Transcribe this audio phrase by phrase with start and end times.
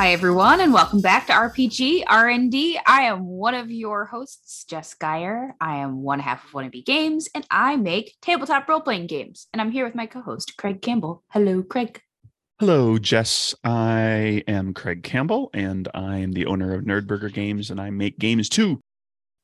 [0.00, 2.80] Hi everyone and welcome back to RPG R&D.
[2.86, 5.54] I am one of your hosts, Jess Geyer.
[5.60, 9.46] I am one half of Wannabe Games and I make tabletop role-playing games.
[9.52, 11.22] And I'm here with my co-host, Craig Campbell.
[11.28, 12.00] Hello, Craig.
[12.58, 13.54] Hello, Jess.
[13.62, 18.18] I am Craig Campbell and I am the owner of Nerdburger Games and I make
[18.18, 18.80] games too.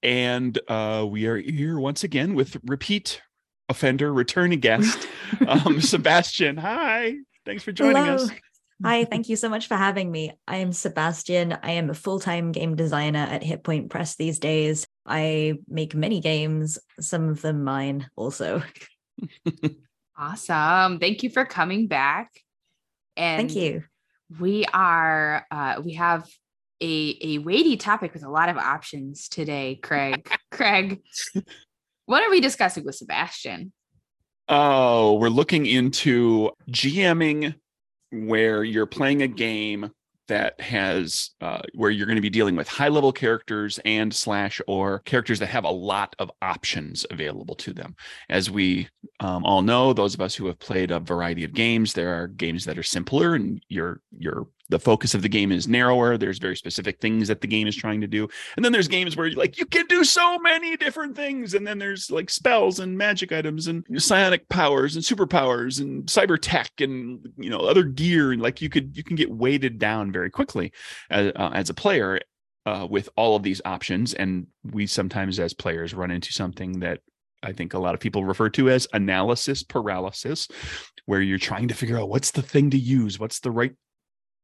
[0.02, 3.20] And uh, we are here once again with repeat
[3.68, 5.06] offender, returning guest,
[5.46, 6.56] um, Sebastian.
[6.56, 7.12] Hi.
[7.44, 8.14] Thanks for joining Hello.
[8.14, 8.30] us.
[8.84, 10.32] Hi, thank you so much for having me.
[10.46, 11.56] I am Sebastian.
[11.62, 14.86] I am a full time game designer at Hitpoint Press these days.
[15.06, 18.62] I make many games, some of them mine also.
[20.18, 20.98] Awesome.
[20.98, 22.30] Thank you for coming back.
[23.16, 23.84] And Thank you.
[24.40, 26.26] We are uh we have
[26.80, 30.28] a a weighty topic with a lot of options today, Craig.
[30.50, 31.02] Craig,
[32.06, 33.72] what are we discussing with Sebastian?
[34.48, 37.54] Oh, we're looking into GMing
[38.10, 39.90] where you're playing a game
[40.28, 44.60] that has uh, where you're going to be dealing with high level characters and slash
[44.66, 47.94] or characters that have a lot of options available to them.
[48.28, 48.88] As we
[49.20, 52.26] um, all know those of us who have played a variety of games there are
[52.26, 56.38] games that are simpler and you're you're the focus of the game is narrower there's
[56.38, 59.30] very specific things that the game is trying to do and then there's games where
[59.32, 63.32] like you can do so many different things and then there's like spells and magic
[63.32, 68.42] items and psionic powers and superpowers and cyber tech and you know other gear and
[68.42, 70.72] like you could you can get weighted down very quickly
[71.10, 72.20] as, uh, as a player
[72.66, 77.00] uh, with all of these options and we sometimes as players run into something that
[77.42, 80.48] I think a lot of people refer to as analysis paralysis,
[81.04, 83.74] where you're trying to figure out what's the thing to use, what's the right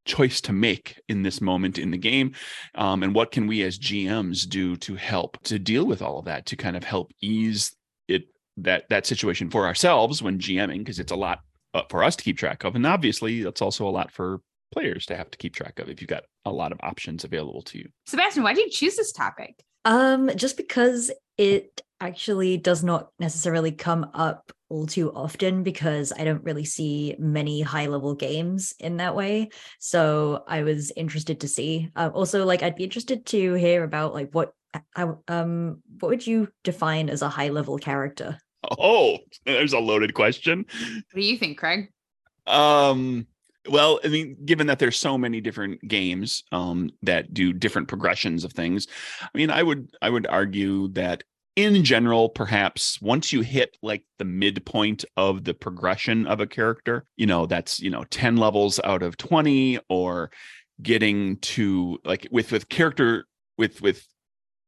[0.04, 2.32] choice to make in this moment in the game
[2.74, 6.24] um, and what can we as gms do to help to deal with all of
[6.24, 7.74] that to kind of help ease
[8.08, 8.24] it
[8.56, 11.40] that that situation for ourselves when gming because it's a lot
[11.74, 14.40] uh, for us to keep track of and obviously that's also a lot for
[14.72, 17.62] players to have to keep track of if you've got a lot of options available
[17.62, 19.62] to you Sebastian, why did you choose this topic?
[19.84, 26.24] Um, just because it actually does not necessarily come up all too often because I
[26.24, 29.50] don't really see many high level games in that way.
[29.78, 31.90] So I was interested to see.
[31.94, 34.54] Uh, also, like I'd be interested to hear about like what
[34.96, 38.38] I, um what would you define as a high level character?
[38.78, 41.90] oh there's a loaded question What do you think, Craig?
[42.46, 43.26] Um,
[43.68, 48.44] well, I mean, given that there's so many different games um, that do different progressions
[48.44, 48.86] of things,
[49.22, 51.24] I mean, I would I would argue that
[51.56, 57.04] in general, perhaps once you hit like the midpoint of the progression of a character,
[57.16, 60.30] you know, that's you know 10 levels out of 20, or
[60.82, 63.26] getting to like with with character
[63.58, 64.06] with with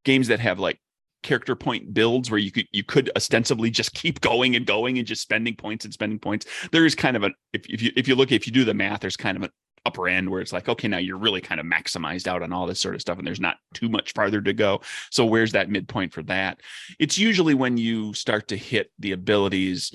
[0.05, 0.81] games that have like
[1.23, 5.07] character point builds where you could you could ostensibly just keep going and going and
[5.07, 8.07] just spending points and spending points there is kind of a if, if you if
[8.07, 9.51] you look if you do the math there's kind of an
[9.85, 12.67] upper end where it's like okay now you're really kind of maximized out on all
[12.67, 14.81] this sort of stuff and there's not too much farther to go.
[15.11, 16.61] So where's that midpoint for that?
[16.99, 19.93] It's usually when you start to hit the abilities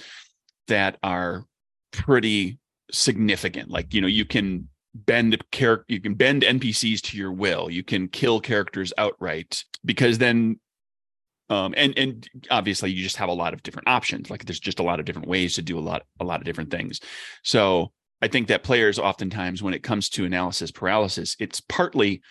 [0.67, 1.45] that are
[1.91, 2.59] pretty
[2.91, 3.69] significant.
[3.69, 7.69] Like you know you can bend character you can bend npcs to your will.
[7.69, 10.59] You can kill characters outright because then
[11.49, 14.29] um, and and obviously you just have a lot of different options.
[14.29, 16.45] Like there's just a lot of different ways to do a lot a lot of
[16.45, 16.99] different things.
[17.43, 17.91] So
[18.21, 22.21] i think that players oftentimes when it comes to analysis paralysis it's partly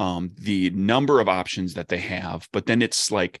[0.00, 3.40] um, the number of options that they have but then it's like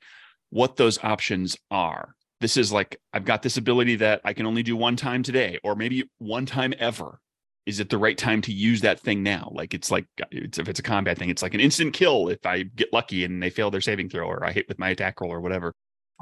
[0.50, 4.62] what those options are this is like i've got this ability that i can only
[4.62, 7.20] do one time today or maybe one time ever
[7.68, 9.52] is it the right time to use that thing now?
[9.52, 12.46] Like it's like it's, if it's a combat thing, it's like an instant kill if
[12.46, 15.20] I get lucky and they fail their saving throw or I hit with my attack
[15.20, 15.74] roll or whatever.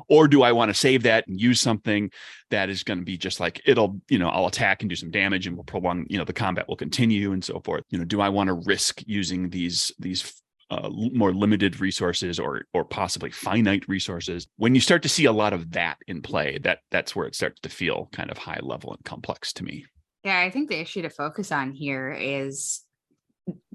[0.09, 2.11] Or do I want to save that and use something
[2.51, 5.11] that is going to be just like it'll, you know, I'll attack and do some
[5.11, 7.83] damage and we'll prolong, you know, the combat will continue and so forth.
[7.91, 12.65] You know, do I want to risk using these these uh, more limited resources or
[12.75, 14.47] or possibly finite resources?
[14.57, 17.35] When you start to see a lot of that in play, that that's where it
[17.35, 19.87] starts to feel kind of high level and complex to me.
[20.25, 22.83] Yeah, I think the issue to focus on here is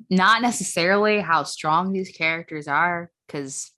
[0.09, 3.71] not necessarily how strong these characters are, because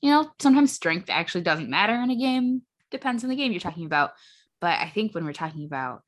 [0.00, 2.62] you know, sometimes strength actually doesn't matter in a game.
[2.90, 4.12] Depends on the game you're talking about.
[4.60, 6.02] But I think when we're talking about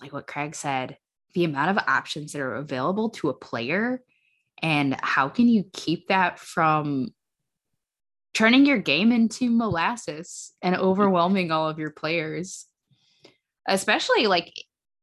[0.00, 0.98] like what Craig said,
[1.34, 4.02] the amount of options that are available to a player
[4.62, 7.08] and how can you keep that from
[8.34, 12.66] turning your game into molasses and overwhelming all of your players
[13.66, 14.52] especially like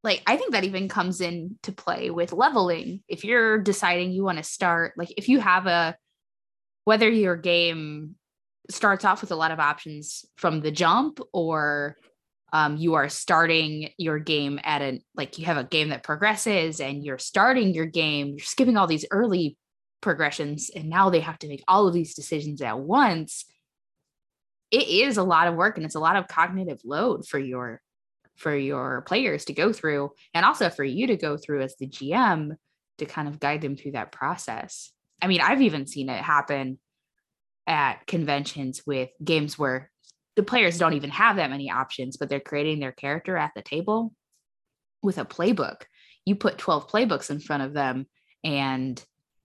[0.03, 4.37] like i think that even comes into play with leveling if you're deciding you want
[4.37, 5.95] to start like if you have a
[6.85, 8.15] whether your game
[8.69, 11.97] starts off with a lot of options from the jump or
[12.53, 16.79] um, you are starting your game at a like you have a game that progresses
[16.79, 19.57] and you're starting your game you're skipping all these early
[20.01, 23.45] progressions and now they have to make all of these decisions at once
[24.71, 27.81] it is a lot of work and it's a lot of cognitive load for your
[28.35, 31.87] for your players to go through and also for you to go through as the
[31.87, 32.55] gm
[32.97, 34.91] to kind of guide them through that process
[35.25, 36.79] i mean i've even seen it happen
[37.67, 39.91] at conventions with games where
[40.35, 43.61] the players don't even have that many options, but they're creating their character at the
[43.61, 44.13] table
[45.01, 45.83] with a playbook.
[46.25, 48.07] You put 12 playbooks in front of them
[48.43, 49.01] and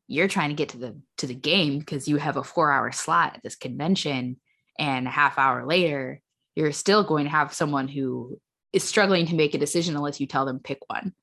[0.08, 3.36] you're trying to get to the to the game because you have a 4-hour slot
[3.36, 4.40] at this convention
[4.78, 6.20] and a half hour later
[6.56, 8.38] you're still going to have someone who
[8.72, 11.14] is struggling to make a decision unless you tell them pick one.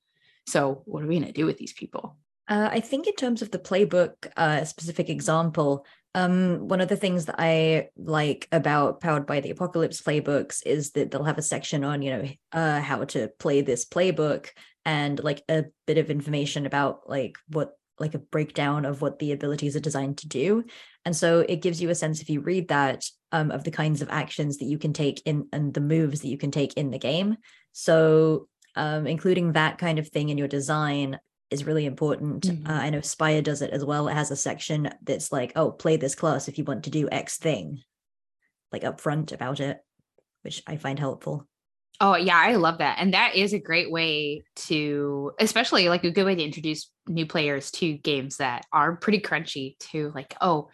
[0.48, 2.18] So, what are we going to do with these people?
[2.48, 5.86] Uh, I think in terms of the playbook, uh, specific example,
[6.16, 10.92] um, one of the things that I like about Powered by the Apocalypse playbooks is
[10.92, 14.50] that they'll have a section on, you know, uh, how to play this playbook
[14.86, 19.32] and like a bit of information about like what like a breakdown of what the
[19.32, 20.64] abilities are designed to do.
[21.04, 24.02] And so it gives you a sense if you read that um, of the kinds
[24.02, 26.92] of actions that you can take in and the moves that you can take in
[26.92, 27.38] the game.
[27.74, 32.48] So um, including that kind of thing in your design is really important.
[32.48, 32.70] Mm-hmm.
[32.70, 34.08] Uh, I know Spire does it as well.
[34.08, 37.08] It has a section that's like, oh, play this class if you want to do
[37.12, 37.82] X thing,
[38.72, 39.80] like upfront about it,
[40.42, 41.48] which I find helpful.
[42.00, 42.98] Oh yeah, I love that.
[43.00, 47.26] And that is a great way to especially like a good way to introduce new
[47.26, 50.70] players to games that are pretty crunchy to like, oh,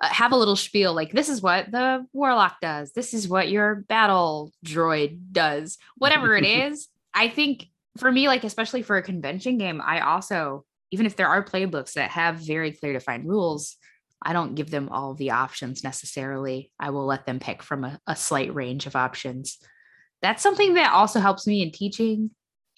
[0.00, 2.92] uh, have a little spiel like this is what the warlock does.
[2.92, 5.76] This is what your battle droid does.
[5.96, 7.66] Whatever it is, I think
[7.98, 11.94] for me, like especially for a convention game, I also, even if there are playbooks
[11.94, 13.76] that have very clear defined rules,
[14.22, 16.70] I don't give them all the options necessarily.
[16.78, 19.58] I will let them pick from a, a slight range of options.
[20.22, 22.30] That's something that also helps me in teaching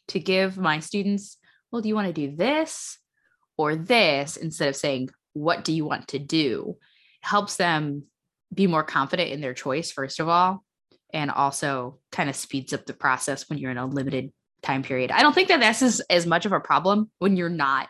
[0.08, 1.38] to give my students,
[1.70, 2.98] well, do you want to do this
[3.56, 6.76] or this instead of saying, what do you want to do?
[7.22, 8.04] It helps them
[8.54, 10.64] be more confident in their choice, first of all,
[11.12, 14.32] and also kind of speeds up the process when you're in a limited
[14.62, 15.10] time period.
[15.10, 17.88] I don't think that this is as much of a problem when you're not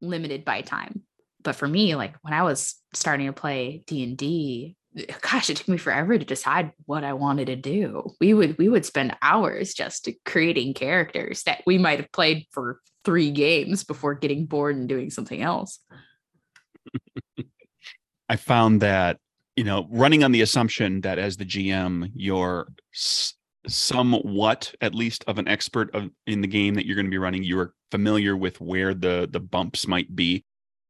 [0.00, 1.02] limited by time.
[1.42, 4.76] But for me, like when I was starting to play D&D,
[5.20, 8.14] gosh, it took me forever to decide what I wanted to do.
[8.20, 12.80] We would we would spend hours just creating characters that we might have played for
[13.04, 15.80] 3 games before getting bored and doing something else.
[18.28, 19.18] I found that
[19.56, 22.66] you know running on the assumption that as the gm you're
[23.66, 27.18] somewhat at least of an expert of, in the game that you're going to be
[27.18, 27.42] running.
[27.42, 30.44] You're familiar with where the the bumps might be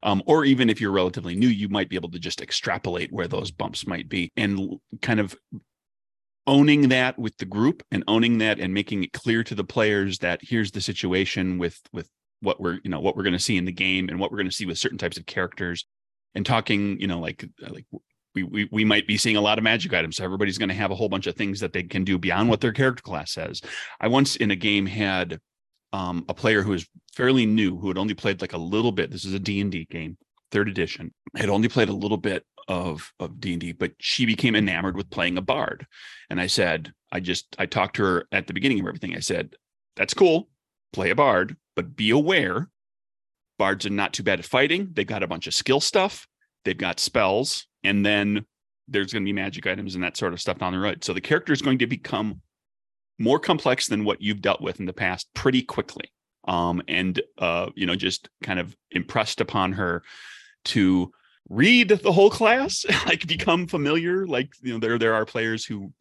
[0.05, 3.27] um, or even if you're relatively new you might be able to just extrapolate where
[3.27, 4.31] those bumps might be.
[4.37, 5.35] And kind of
[6.47, 10.19] owning that with the group and owning that and making it clear to the players
[10.19, 12.09] that here's the situation with with
[12.41, 14.37] what we're you know what we're going to see in the game and what we're
[14.37, 15.87] going to see with certain types of characters
[16.35, 17.87] and talking you know like like
[18.35, 20.17] we, we, might be seeing a lot of magic items.
[20.17, 22.49] So everybody's going to have a whole bunch of things that they can do beyond
[22.49, 23.61] what their character class says.
[24.01, 25.41] I once in a game had
[25.93, 29.11] um, a player who was fairly new, who had only played like a little bit.
[29.11, 30.19] This is a D&D game,
[30.51, 31.13] third edition.
[31.37, 35.37] Had only played a little bit of of D&D, but she became enamored with playing
[35.37, 35.87] a bard.
[36.31, 39.15] And I said, I just I talked to her at the beginning of everything.
[39.15, 39.55] I said,
[39.97, 40.49] that's cool.
[40.93, 42.69] Play a bard, but be aware
[43.59, 44.91] bards are not too bad at fighting.
[44.93, 46.27] They've got a bunch of skill stuff.
[46.65, 48.45] They've got spells and then
[48.89, 51.05] there's going to be magic items and that sort of stuff down the road.
[51.05, 52.41] So the character is going to become
[53.19, 56.11] more complex than what you've dealt with in the past pretty quickly.
[56.47, 60.03] Um, and uh, you know, just kind of impressed upon her
[60.67, 61.11] to
[61.49, 64.27] read the whole class, like become familiar.
[64.27, 65.93] Like you know, there there are players who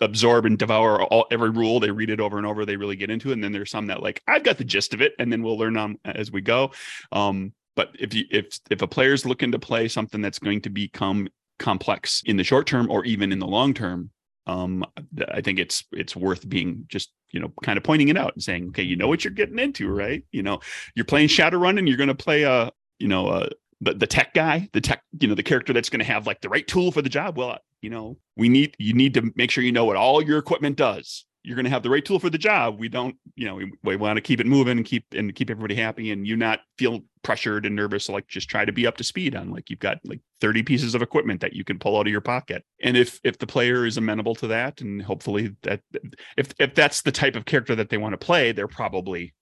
[0.00, 1.80] absorb and devour all every rule.
[1.80, 2.64] They read it over and over.
[2.64, 3.34] They really get into it.
[3.34, 5.58] And then there's some that like I've got the gist of it, and then we'll
[5.58, 6.72] learn on as we go.
[7.12, 10.68] Um, but if you if if a player's looking to play something that's going to
[10.68, 14.10] become complex in the short term or even in the long term,
[14.46, 14.84] um,
[15.28, 18.42] I think it's it's worth being just you know kind of pointing it out and
[18.42, 20.22] saying, okay, you know what you're getting into, right?
[20.30, 20.60] You know,
[20.94, 23.48] you're playing Shadowrun and you're going to play a you know a
[23.80, 26.42] the, the tech guy, the tech, you know, the character that's going to have like
[26.42, 27.38] the right tool for the job.
[27.38, 30.36] Well, you know, we need you need to make sure you know what all your
[30.36, 32.78] equipment does you're going to have the right tool for the job.
[32.78, 35.50] We don't, you know, we, we, want to keep it moving and keep and keep
[35.50, 38.06] everybody happy, and you not feel pressured and nervous.
[38.06, 40.62] So like, just try to be up to speed on like you've got like 30
[40.62, 42.64] pieces of equipment that you can pull out of your pocket.
[42.82, 45.80] And if if the player is amenable to that, and hopefully that
[46.36, 49.34] if if that's the type of character that they want to play, they're probably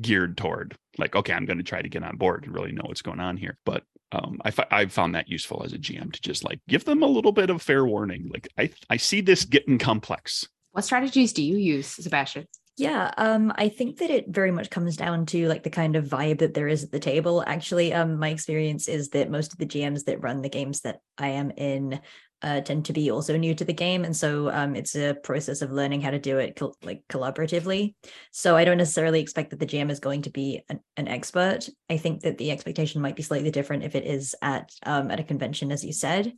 [0.00, 2.84] geared toward like, okay, I'm going to try to get on board and really know
[2.84, 3.58] what's going on here.
[3.64, 7.02] But um, I, I found that useful as a GM to just like give them
[7.02, 8.28] a little bit of fair warning.
[8.32, 10.48] Like I, I see this getting complex
[10.80, 12.48] what strategies do you use, Sebastian?
[12.78, 16.06] Yeah, um, I think that it very much comes down to like the kind of
[16.06, 17.44] vibe that there is at the table.
[17.46, 21.00] Actually, um, my experience is that most of the GMs that run the games that
[21.18, 22.00] I am in
[22.40, 25.60] uh, tend to be also new to the game, and so um, it's a process
[25.60, 27.94] of learning how to do it col- like collaboratively.
[28.30, 31.68] So I don't necessarily expect that the GM is going to be an, an, expert.
[31.90, 35.20] I think that the expectation might be slightly different if it is at um, at
[35.20, 36.32] a convention, as you said.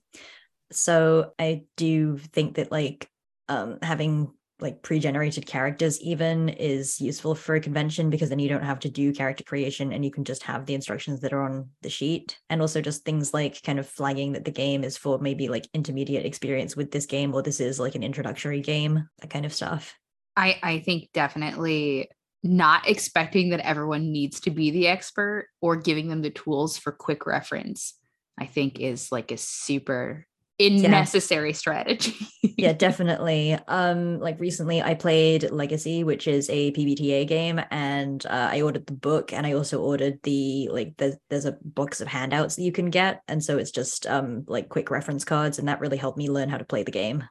[0.72, 3.08] So I do think that like
[3.48, 8.62] um, having like pre-generated characters even is useful for a convention because then you don't
[8.62, 11.68] have to do character creation and you can just have the instructions that are on
[11.82, 12.38] the sheet.
[12.48, 15.68] And also just things like kind of flagging that the game is for maybe like
[15.74, 19.52] intermediate experience with this game or this is like an introductory game that kind of
[19.52, 19.96] stuff.
[20.36, 22.10] I i think definitely
[22.42, 26.92] not expecting that everyone needs to be the expert or giving them the tools for
[26.92, 27.94] quick reference
[28.38, 30.26] i think is like a super
[30.58, 30.90] in yeah.
[30.90, 32.14] necessary strategy.
[32.42, 33.58] yeah, definitely.
[33.68, 38.86] Um, like recently I played Legacy, which is a PBTA game, and uh, I ordered
[38.86, 42.62] the book and I also ordered the like there's there's a box of handouts that
[42.62, 43.22] you can get.
[43.28, 46.48] And so it's just um like quick reference cards, and that really helped me learn
[46.48, 47.24] how to play the game.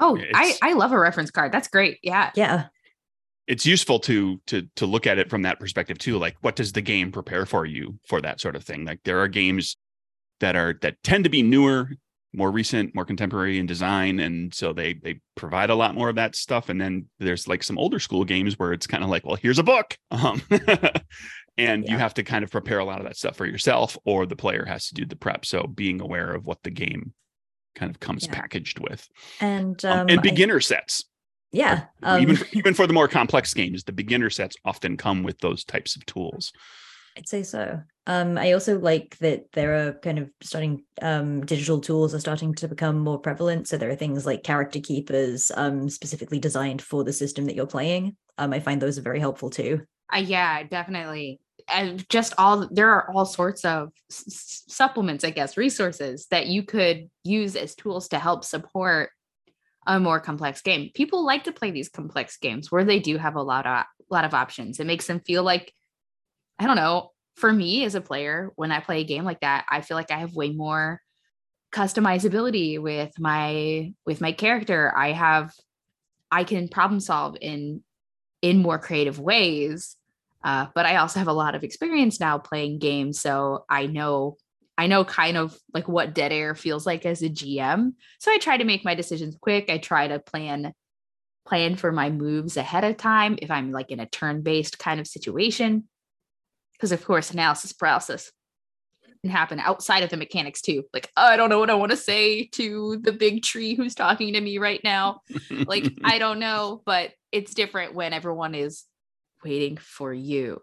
[0.00, 1.50] Oh, I, I love a reference card.
[1.50, 1.98] That's great.
[2.02, 2.30] Yeah.
[2.36, 2.66] Yeah
[3.48, 6.70] it's useful to to to look at it from that perspective too like what does
[6.72, 9.78] the game prepare for you for that sort of thing like there are games
[10.40, 11.90] that are that tend to be newer
[12.32, 14.20] more recent more contemporary in design.
[14.20, 16.68] And so they they provide a lot more of that stuff.
[16.68, 19.58] And then there's like some older school games where it's kind of like well here's
[19.58, 19.96] a book.
[20.10, 20.42] Um,
[21.56, 21.92] and yeah.
[21.92, 24.36] you have to kind of prepare a lot of that stuff for yourself or the
[24.36, 25.44] player has to do the prep.
[25.44, 27.12] So being aware of what the game
[27.74, 28.34] kind of comes yeah.
[28.34, 29.08] packaged with.
[29.40, 31.04] And um, um, and beginner I, sets.
[31.50, 35.38] Yeah um, even even for the more complex games the beginner sets often come with
[35.38, 36.52] those types of tools.
[37.16, 37.80] I'd say so.
[38.08, 42.54] Um, I also like that there are kind of starting um, digital tools are starting
[42.54, 43.68] to become more prevalent.
[43.68, 47.66] So there are things like character keepers um, specifically designed for the system that you're
[47.66, 48.16] playing.
[48.38, 49.82] Um, I find those are very helpful too.
[50.12, 51.38] Uh, yeah, definitely.
[51.70, 56.62] And just all there are all sorts of s- supplements, I guess, resources that you
[56.62, 59.10] could use as tools to help support
[59.86, 60.90] a more complex game.
[60.94, 63.86] People like to play these complex games where they do have a lot of a
[64.08, 64.80] lot of options.
[64.80, 65.74] It makes them feel like
[66.58, 69.64] I don't know, for me as a player, when I play a game like that,
[69.70, 71.00] I feel like I have way more
[71.72, 74.92] customizability with my with my character.
[74.96, 75.52] I have
[76.30, 77.82] I can problem solve in
[78.42, 79.96] in more creative ways.
[80.42, 84.36] Uh, but I also have a lot of experience now playing games, so I know
[84.76, 87.94] I know kind of like what dead air feels like as a GM.
[88.18, 89.70] So I try to make my decisions quick.
[89.70, 90.72] I try to plan
[91.46, 95.00] plan for my moves ahead of time if I'm like in a turn based kind
[95.00, 95.84] of situation
[96.78, 98.30] because of course analysis paralysis
[99.22, 100.84] can happen outside of the mechanics too.
[100.94, 103.94] Like oh, i don't know what i want to say to the big tree who's
[103.94, 105.20] talking to me right now.
[105.50, 108.84] Like i don't know but it's different when everyone is
[109.44, 110.60] waiting for you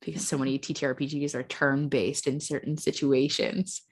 [0.00, 3.82] because so many ttrpgs are turn based in certain situations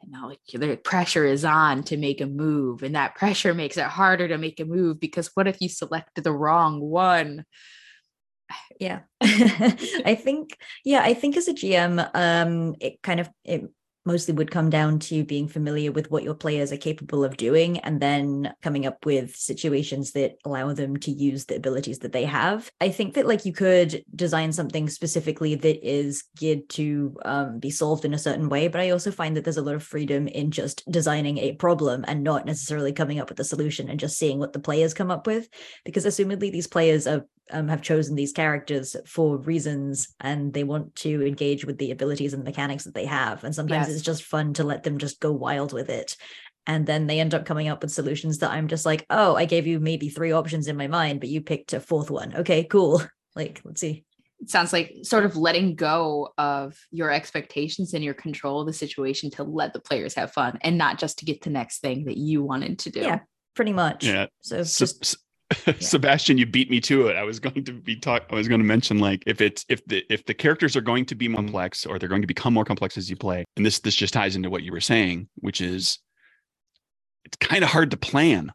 [0.00, 3.76] and now like the pressure is on to make a move and that pressure makes
[3.76, 7.44] it harder to make a move because what if you select the wrong one
[8.80, 9.00] yeah.
[9.20, 13.68] I think yeah i think as a gm um it kind of it
[14.08, 17.78] mostly would come down to being familiar with what your players are capable of doing
[17.80, 22.24] and then coming up with situations that allow them to use the abilities that they
[22.24, 22.70] have.
[22.80, 27.70] I think that like you could design something specifically that is geared to um, be
[27.70, 30.26] solved in a certain way, but I also find that there's a lot of freedom
[30.26, 34.18] in just designing a problem and not necessarily coming up with a solution and just
[34.18, 35.48] seeing what the players come up with
[35.84, 40.94] because assumedly these players are um, have chosen these characters for reasons and they want
[40.96, 43.96] to engage with the abilities and mechanics that they have and sometimes yes.
[43.98, 46.16] It's just fun to let them just go wild with it.
[46.66, 49.46] And then they end up coming up with solutions that i'm just like oh i
[49.46, 52.34] gave you maybe three options in my mind but you picked a fourth one.
[52.36, 53.02] Okay cool.
[53.36, 54.04] Like let's see.
[54.40, 58.72] It sounds like sort of letting go of your expectations and your control of the
[58.72, 62.06] situation to let the players have fun and not just to get the next thing
[62.06, 63.00] that you wanted to do.
[63.00, 63.20] Yeah
[63.58, 64.04] pretty much.
[64.04, 64.26] Yeah.
[64.40, 65.16] So, so just
[65.80, 67.16] Sebastian, you beat me to it.
[67.16, 68.24] I was going to be talk.
[68.30, 71.06] I was going to mention like if it's if the if the characters are going
[71.06, 73.64] to be more complex or they're going to become more complex as you play, and
[73.64, 76.00] this this just ties into what you were saying, which is
[77.24, 78.52] it's kind of hard to plan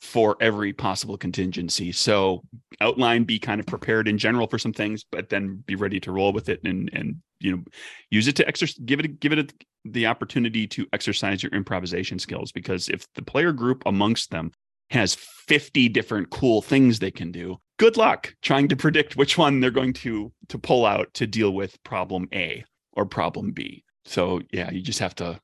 [0.00, 1.90] for every possible contingency.
[1.90, 2.42] So
[2.80, 6.12] outline, be kind of prepared in general for some things, but then be ready to
[6.12, 7.64] roll with it and and you know
[8.10, 8.78] use it to exercise.
[8.84, 9.48] Give it give it a,
[9.84, 14.52] the opportunity to exercise your improvisation skills because if the player group amongst them
[14.90, 17.58] has 50 different cool things they can do.
[17.78, 21.52] Good luck trying to predict which one they're going to to pull out to deal
[21.52, 23.84] with problem A or problem B.
[24.04, 25.40] So yeah, you just have to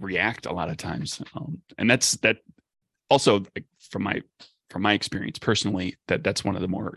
[0.00, 2.38] react a lot of times, um, and that's that.
[3.10, 3.44] Also,
[3.90, 4.22] from my
[4.70, 6.96] from my experience personally, that that's one of the more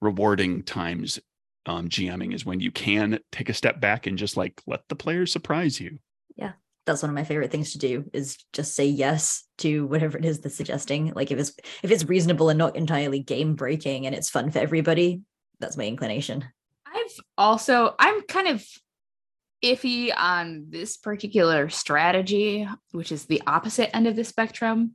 [0.00, 1.20] rewarding times
[1.66, 4.96] um, GMing is when you can take a step back and just like let the
[4.96, 5.98] players surprise you.
[6.36, 6.52] Yeah,
[6.86, 10.24] that's one of my favorite things to do is just say yes to whatever it
[10.24, 11.12] is they're suggesting.
[11.14, 11.52] Like if it's
[11.82, 15.22] if it's reasonable and not entirely game breaking and it's fun for everybody,
[15.58, 16.44] that's my inclination.
[16.86, 18.64] I've also I'm kind of
[19.64, 24.92] iffy on this particular strategy, which is the opposite end of the spectrum,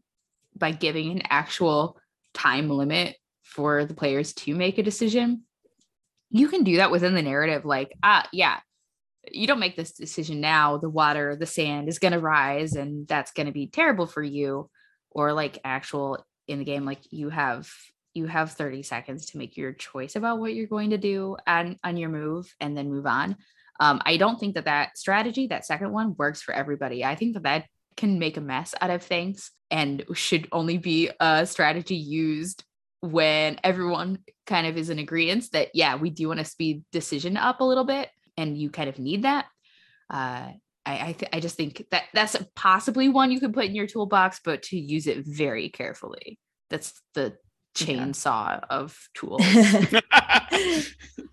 [0.55, 1.97] by giving an actual
[2.33, 5.43] time limit for the players to make a decision.
[6.29, 8.59] You can do that within the narrative, like, ah, yeah,
[9.29, 13.07] you don't make this decision now, the water, the sand is going to rise, and
[13.07, 14.69] that's going to be terrible for you.
[15.11, 17.69] Or like actual in the game, like you have
[18.13, 21.77] you have 30 seconds to make your choice about what you're going to do on
[21.83, 23.35] on your move and then move on
[23.81, 27.03] um, I don't think that that strategy, that second one, works for everybody.
[27.03, 27.65] I think that that
[27.97, 32.63] can make a mess out of things and should only be a strategy used
[32.99, 37.35] when everyone kind of is in agreement that yeah we do want to speed decision
[37.35, 38.07] up a little bit
[38.41, 39.45] and you kind of need that
[40.09, 40.49] uh,
[40.85, 43.87] I I, th- I, just think that that's possibly one you could put in your
[43.87, 46.39] toolbox, but to use it very carefully.
[46.69, 47.37] That's the
[47.77, 48.65] chainsaw yeah.
[48.69, 49.41] of tools.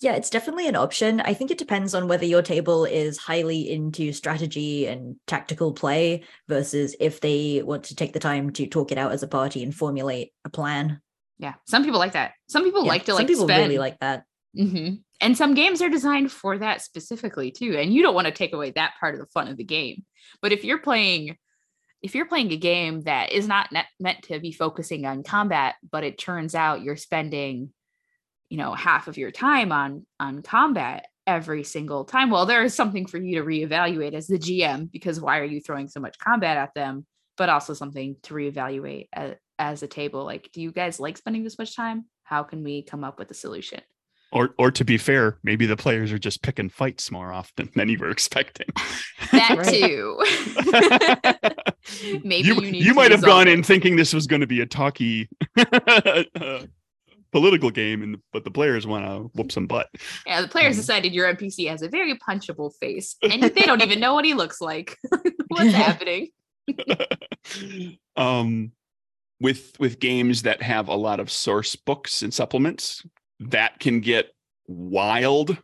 [0.00, 1.20] Yeah, it's definitely an option.
[1.20, 6.22] I think it depends on whether your table is highly into strategy and tactical play
[6.46, 9.60] versus if they want to take the time to talk it out as a party
[9.60, 11.00] and formulate a plan.
[11.38, 12.34] Yeah, some people like that.
[12.48, 13.22] Some people yeah, like to like.
[13.22, 13.64] Some people spend.
[13.64, 14.22] really like that.
[14.56, 14.94] Mm-hmm.
[15.20, 17.76] And some games are designed for that specifically too.
[17.76, 20.04] And you don't want to take away that part of the fun of the game.
[20.40, 21.36] But if you're playing,
[22.02, 26.04] if you're playing a game that is not meant to be focusing on combat, but
[26.04, 27.72] it turns out you're spending
[28.48, 32.74] you know half of your time on on combat every single time well there is
[32.74, 36.18] something for you to reevaluate as the gm because why are you throwing so much
[36.18, 40.72] combat at them but also something to reevaluate as, as a table like do you
[40.72, 43.80] guys like spending this much time how can we come up with a solution
[44.32, 47.88] or or to be fair maybe the players are just picking fights more often than
[47.88, 48.66] you were expecting
[49.32, 50.18] that too
[52.24, 53.52] maybe you, you, you might have gone it.
[53.52, 55.28] in thinking this was going to be a talky
[55.72, 56.22] uh,
[57.30, 59.88] political game, and but the players want to whoop some butt.
[60.26, 63.82] Yeah, the players um, decided your NPC has a very punchable face, and they don't
[63.82, 64.96] even know what he looks like.
[65.48, 66.28] What's happening?
[68.16, 68.72] um,
[69.40, 73.04] with with games that have a lot of source books and supplements,
[73.40, 74.30] that can get
[74.66, 75.56] wild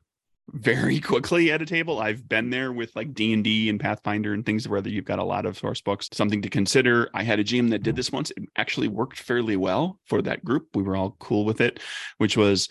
[0.52, 1.98] very quickly at a table.
[1.98, 5.18] I've been there with like D and D and Pathfinder and things where you've got
[5.18, 6.08] a lot of source books.
[6.12, 7.08] Something to consider.
[7.14, 8.30] I had a GM that did this once.
[8.30, 10.68] It actually worked fairly well for that group.
[10.74, 11.80] We were all cool with it,
[12.18, 12.68] which was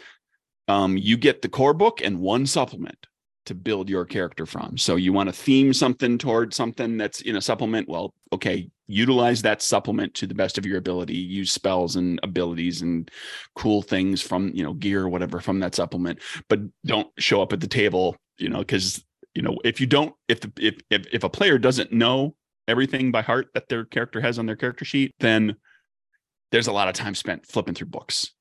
[0.67, 3.07] um, you get the core book and one supplement
[3.45, 4.77] to build your character from.
[4.77, 7.89] So you want to theme something toward something that's in a supplement.
[7.89, 11.15] Well, okay, utilize that supplement to the best of your ability.
[11.15, 13.09] Use spells and abilities and
[13.55, 17.53] cool things from, you know, gear or whatever from that supplement, but don't show up
[17.53, 19.03] at the table, you know, because
[19.33, 22.35] you know, if you don't if the if if, if a player doesn't know
[22.67, 25.55] everything by heart that their character has on their character sheet, then
[26.51, 28.31] there's a lot of time spent flipping through books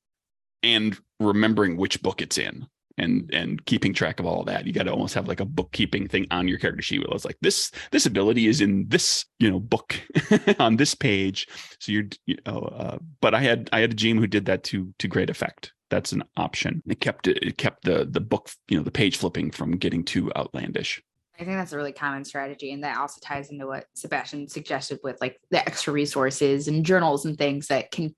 [0.62, 2.66] and remembering which book it's in
[2.98, 4.66] and and keeping track of all of that.
[4.66, 7.24] You got to almost have like a bookkeeping thing on your character sheet where it's
[7.24, 10.00] like this this ability is in this you know book
[10.58, 11.48] on this page.
[11.80, 14.64] So you're you know uh, but i had i had a GM who did that
[14.64, 15.72] to to great effect.
[15.90, 16.82] That's an option.
[16.86, 20.04] It kept it, it kept the the book you know the page flipping from getting
[20.04, 21.02] too outlandish.
[21.40, 22.72] I think that's a really common strategy.
[22.72, 27.24] And that also ties into what Sebastian suggested with like the extra resources and journals
[27.24, 28.14] and things that can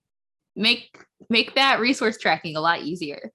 [0.57, 0.99] make
[1.31, 3.33] make that resource tracking a lot easier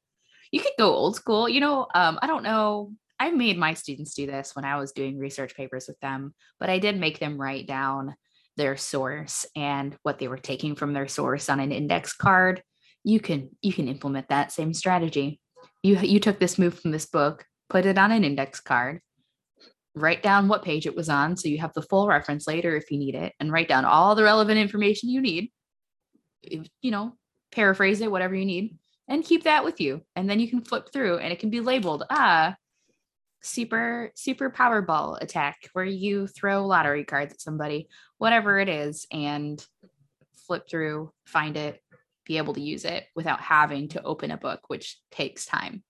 [0.52, 1.48] you could go old school.
[1.48, 2.92] You know, um, I don't know.
[3.20, 6.70] I made my students do this when I was doing research papers with them, but
[6.70, 8.16] I did make them write down
[8.56, 12.64] their source and what they were taking from their source on an index card.
[13.04, 15.40] You can you can implement that same strategy.
[15.84, 19.02] You you took this move from this book, put it on an index card,
[19.96, 22.90] write down what page it was on so you have the full reference later if
[22.90, 25.52] you need it and write down all the relevant information you need.
[26.42, 27.16] You know,
[27.52, 28.78] paraphrase it whatever you need
[29.10, 30.02] and keep that with you.
[30.16, 32.56] And then you can flip through and it can be labeled, ah,
[33.42, 39.66] super, super powerball attack where you throw lottery cards at somebody, whatever it is, and
[40.48, 41.82] flip through, find it,
[42.26, 45.84] be able to use it without having to open a book, which takes time.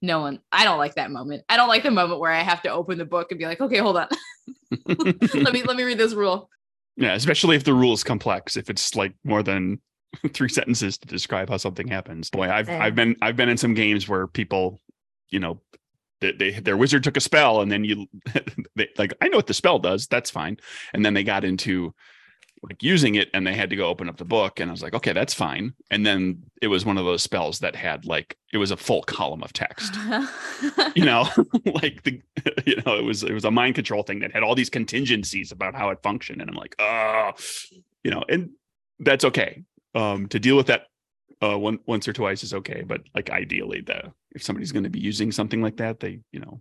[0.00, 1.42] No one, I don't like that moment.
[1.48, 3.60] I don't like the moment where I have to open the book and be like,
[3.60, 4.08] okay, hold on.
[4.86, 6.48] let me let me read this rule.
[6.96, 8.56] Yeah, especially if the rule is complex.
[8.56, 9.80] If it's like more than
[10.32, 12.30] three sentences to describe how something happens.
[12.30, 14.80] Boy, I've I've been I've been in some games where people,
[15.30, 15.60] you know,
[16.20, 18.06] they, they their wizard took a spell and then you
[18.76, 20.06] they, like I know what the spell does.
[20.06, 20.58] That's fine.
[20.92, 21.94] And then they got into
[22.62, 24.82] like using it and they had to go open up the book and I was
[24.82, 25.72] like, okay, that's fine.
[25.90, 29.02] And then it was one of those spells that had like it was a full
[29.02, 29.94] column of text.
[30.94, 31.26] you know,
[31.66, 32.20] like the
[32.66, 35.52] you know, it was it was a mind control thing that had all these contingencies
[35.52, 36.40] about how it functioned.
[36.42, 37.32] And I'm like, oh,
[38.04, 38.50] you know, and
[38.98, 39.62] that's okay.
[39.94, 40.86] Um to deal with that
[41.42, 42.82] uh one once or twice is okay.
[42.86, 46.40] But like ideally the if somebody's going to be using something like that, they, you
[46.40, 46.60] know,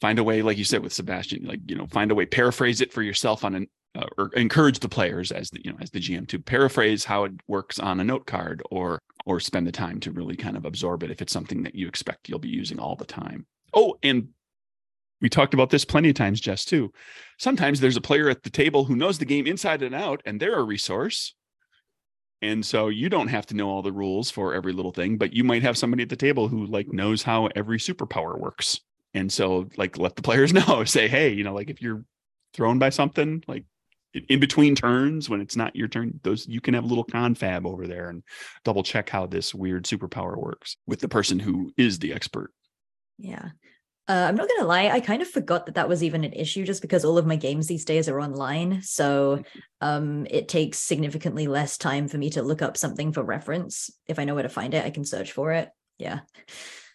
[0.00, 2.80] find a way, like you said with Sebastian, like, you know, find a way, paraphrase
[2.80, 5.90] it for yourself on an uh, or encourage the players as the you know as
[5.90, 9.72] the GM to paraphrase how it works on a note card or or spend the
[9.72, 12.48] time to really kind of absorb it if it's something that you expect you'll be
[12.48, 13.46] using all the time.
[13.74, 14.28] Oh, and
[15.20, 16.92] we talked about this plenty of times, Jess, too.
[17.38, 20.38] Sometimes there's a player at the table who knows the game inside and out, and
[20.38, 21.34] they're a resource.
[22.40, 25.32] And so you don't have to know all the rules for every little thing, but
[25.32, 28.80] you might have somebody at the table who like knows how every superpower works.
[29.14, 32.04] And so like let the players know, say, hey, you know, like if you're
[32.54, 33.64] thrown by something, like
[34.28, 37.66] in between turns when it's not your turn those you can have a little confab
[37.66, 38.22] over there and
[38.64, 42.50] double check how this weird superpower works with the person who is the expert
[43.18, 43.50] yeah
[44.08, 46.64] uh, i'm not gonna lie i kind of forgot that that was even an issue
[46.64, 49.58] just because all of my games these days are online so mm-hmm.
[49.80, 54.18] um, it takes significantly less time for me to look up something for reference if
[54.18, 56.20] i know where to find it i can search for it yeah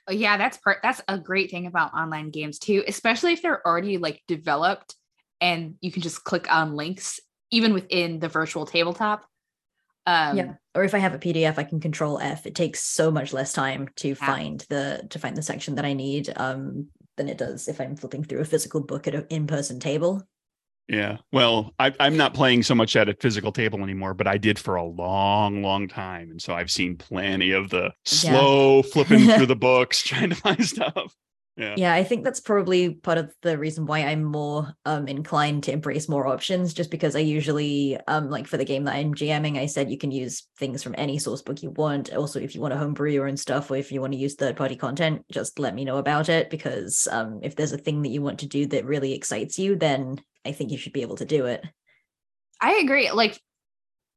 [0.08, 3.66] oh, yeah that's part that's a great thing about online games too especially if they're
[3.66, 4.96] already like developed
[5.42, 7.20] and you can just click on links
[7.54, 9.26] even within the virtual tabletop.
[10.06, 10.54] Um, yeah.
[10.74, 12.48] Or if I have a PDF, I can control F.
[12.48, 14.14] It takes so much less time to yeah.
[14.16, 17.96] find the to find the section that I need um, than it does if I'm
[17.96, 20.24] flipping through a physical book at an in-person table.
[20.88, 21.18] Yeah.
[21.32, 24.60] Well, I, I'm not playing so much at a physical table anymore, but I did
[24.60, 26.30] for a long, long time.
[26.30, 28.92] And so I've seen plenty of the slow yeah.
[28.92, 31.16] flipping through the books, trying to find stuff
[31.56, 31.76] yeah.
[31.78, 35.72] Yeah i think that's probably part of the reason why i'm more um inclined to
[35.72, 39.60] embrace more options just because i usually um like for the game that i'm gming
[39.60, 42.12] i said you can use things from any source book you want.
[42.14, 44.36] Also if you want to homebrew your own stuff or if you want to use
[44.36, 48.02] third party content just let me know about it because um if there's a thing
[48.02, 51.02] that you want to do that really excites you then i think you should be
[51.02, 51.64] able to do it.
[52.62, 53.40] I agree like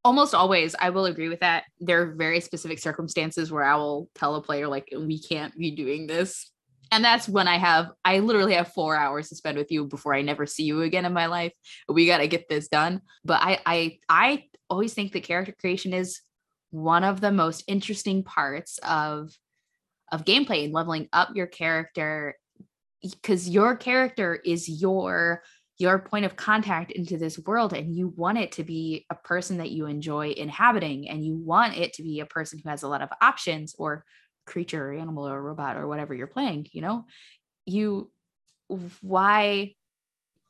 [0.03, 1.65] almost always i will agree with that.
[1.79, 5.75] There are very specific circumstances where i will tell a player like we can't be
[5.75, 6.51] doing this
[6.91, 10.13] and that's when I have I literally have four hours to spend with you before
[10.13, 11.53] I never see you again in my life.
[11.87, 13.01] We got to get this done.
[13.25, 16.21] But I I I always think that character creation is
[16.71, 19.31] one of the most interesting parts of
[20.11, 22.35] of gameplay and leveling up your character
[23.01, 25.43] because your character is your
[25.79, 29.57] your point of contact into this world and you want it to be a person
[29.57, 32.87] that you enjoy inhabiting and you want it to be a person who has a
[32.87, 34.03] lot of options or
[34.47, 37.05] creature or animal or robot or whatever you're playing you know?
[37.65, 38.09] You
[39.01, 39.75] why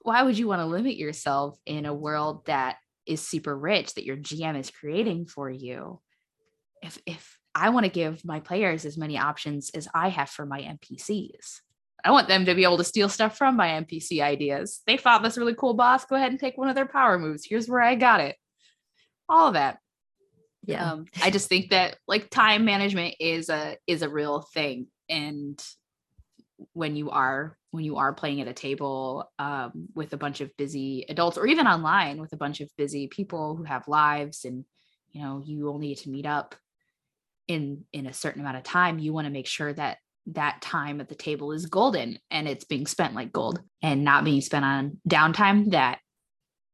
[0.01, 4.05] why would you want to limit yourself in a world that is super rich that
[4.05, 5.99] your gm is creating for you?
[6.81, 10.45] If if i want to give my players as many options as i have for
[10.45, 11.62] my npcs
[12.03, 14.81] i want them to be able to steal stuff from my npc ideas.
[14.86, 17.45] They fought this really cool boss go ahead and take one of their power moves.
[17.45, 18.36] Here's where i got it.
[19.27, 19.79] All of that
[20.67, 20.91] yeah.
[20.91, 25.63] Um, i just think that like time management is a is a real thing and
[26.73, 30.56] when you are when you are playing at a table um, with a bunch of
[30.58, 34.65] busy adults or even online with a bunch of busy people who have lives and
[35.12, 36.56] you know you only get to meet up
[37.47, 40.99] in in a certain amount of time you want to make sure that that time
[40.99, 44.65] at the table is golden and it's being spent like gold and not being spent
[44.65, 45.99] on downtime that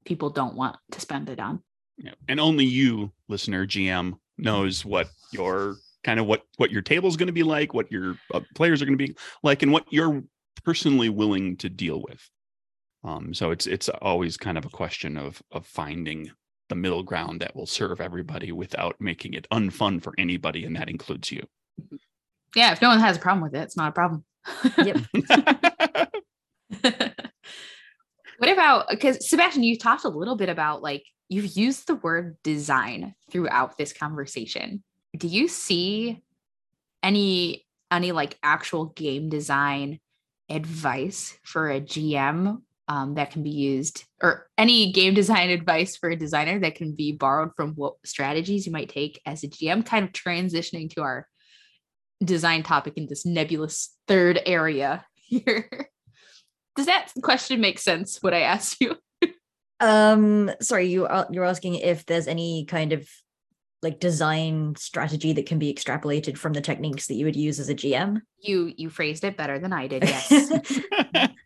[0.06, 1.62] people don't want to spend it on
[1.97, 2.13] yeah.
[2.27, 7.17] And only you, listener, GM, knows what your kind of what what your table is
[7.17, 9.86] going to be like, what your uh, players are going to be like, and what
[9.91, 10.23] you're
[10.63, 12.29] personally willing to deal with.
[13.03, 16.32] Um, so it's it's always kind of a question of of finding
[16.69, 20.89] the middle ground that will serve everybody without making it unfun for anybody, and that
[20.89, 21.45] includes you.
[22.56, 24.23] Yeah, if no one has a problem with it, it's not a problem.
[24.77, 24.97] Yep.
[28.43, 32.36] what about because Sebastian, you talked a little bit about like you've used the word
[32.43, 34.84] design throughout this conversation.
[35.15, 36.21] Do you see
[37.01, 40.01] any any like actual game design
[40.49, 42.58] advice for a GM
[42.89, 46.95] um, that can be used, or any game design advice for a designer that can
[46.95, 49.86] be borrowed from what strategies you might take as a GM?
[49.86, 51.29] Kind of transitioning to our
[52.21, 55.91] design topic in this nebulous third area here.
[56.75, 58.17] Does that question make sense?
[58.21, 58.95] What I asked you?
[59.79, 63.05] Um, sorry, you are you're asking if there's any kind of
[63.81, 67.67] like design strategy that can be extrapolated from the techniques that you would use as
[67.67, 68.21] a GM?
[68.39, 70.03] You you phrased it better than I did.
[70.05, 70.71] Yes.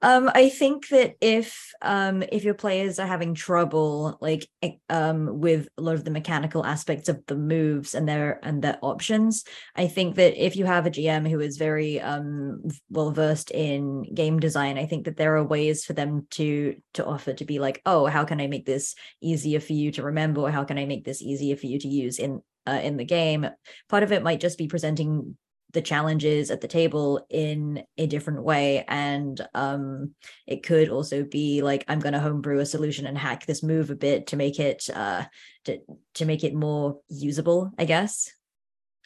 [0.00, 4.48] Um, I think that if um if your players are having trouble like
[4.88, 8.78] um with a lot of the mechanical aspects of the moves and their and their
[8.80, 9.42] options,
[9.74, 14.14] I think that if you have a GM who is very um well versed in
[14.14, 17.58] game design, I think that there are ways for them to to offer to be
[17.58, 20.78] like, oh, how can I make this easier for you to remember, or how can
[20.78, 23.48] I make this easier for you to use in uh, in the game?
[23.88, 25.36] Part of it might just be presenting
[25.72, 28.84] the challenges at the table in a different way.
[28.88, 30.14] And um
[30.46, 33.90] it could also be like i'm going to homebrew a solution and hack this move
[33.90, 35.24] a bit to make it uh
[35.64, 35.78] to
[36.14, 38.30] to make it more usable i guess.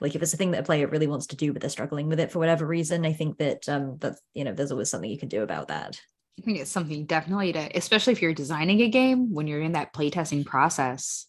[0.00, 2.08] Like if it's a thing that a player really wants to do but they're struggling
[2.08, 5.10] with it for whatever reason i think that um that's you know there's always something
[5.10, 6.00] you can do about that.
[6.38, 9.72] I think it's something definitely to especially if you're designing a game when you're in
[9.72, 11.26] that playtesting process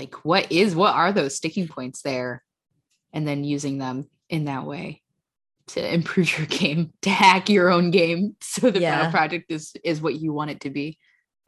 [0.00, 2.42] like what is what are those sticking points there?
[3.12, 5.02] And then using them in that way
[5.68, 8.96] to improve your game, to hack your own game so the yeah.
[8.96, 10.98] final project is is what you want it to be.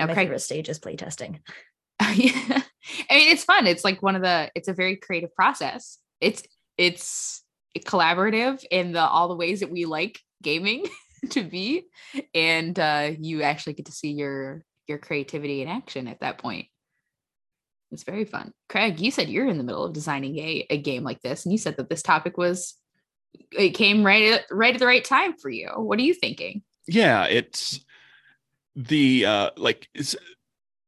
[0.01, 0.09] Okay.
[0.09, 1.41] My favorite stage is playtesting.
[2.15, 2.63] yeah.
[3.11, 3.67] I mean, it's fun.
[3.67, 4.51] It's like one of the.
[4.55, 5.99] It's a very creative process.
[6.21, 6.43] It's
[6.77, 7.43] it's
[7.79, 10.87] collaborative in the all the ways that we like gaming
[11.31, 11.87] to be,
[12.35, 16.67] and uh, you actually get to see your your creativity in action at that point.
[17.93, 18.53] It's very fun.
[18.69, 21.53] Craig, you said you're in the middle of designing a, a game like this, and
[21.53, 22.75] you said that this topic was
[23.53, 25.69] it came right at right at the right time for you.
[25.77, 26.63] What are you thinking?
[26.87, 27.85] Yeah, it's
[28.75, 29.89] the uh like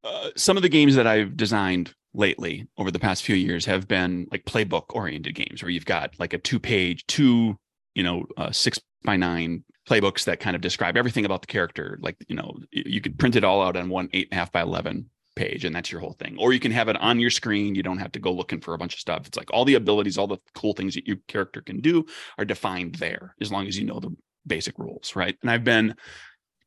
[0.05, 3.89] uh, some of the games that I've designed lately over the past few years have
[3.89, 7.59] been like playbook oriented games where you've got like a two page, two,
[7.95, 11.99] you know, uh, six by nine playbooks that kind of describe everything about the character.
[12.01, 14.53] Like, you know, you could print it all out on one eight and a half
[14.53, 16.37] by 11 page and that's your whole thing.
[16.39, 17.75] Or you can have it on your screen.
[17.75, 19.27] You don't have to go looking for a bunch of stuff.
[19.27, 22.07] It's like all the abilities all the cool things that your character can do
[22.39, 24.15] are defined there as long as you know the
[24.47, 25.37] basic rules right?
[25.43, 25.95] And i've been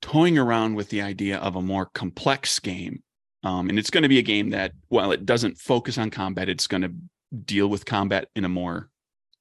[0.02, 3.04] toying around with the idea of a more complex game
[3.44, 6.50] um, and it's going to be a game that while it doesn't focus on combat
[6.50, 6.92] it's going to
[7.46, 8.90] deal with combat in a more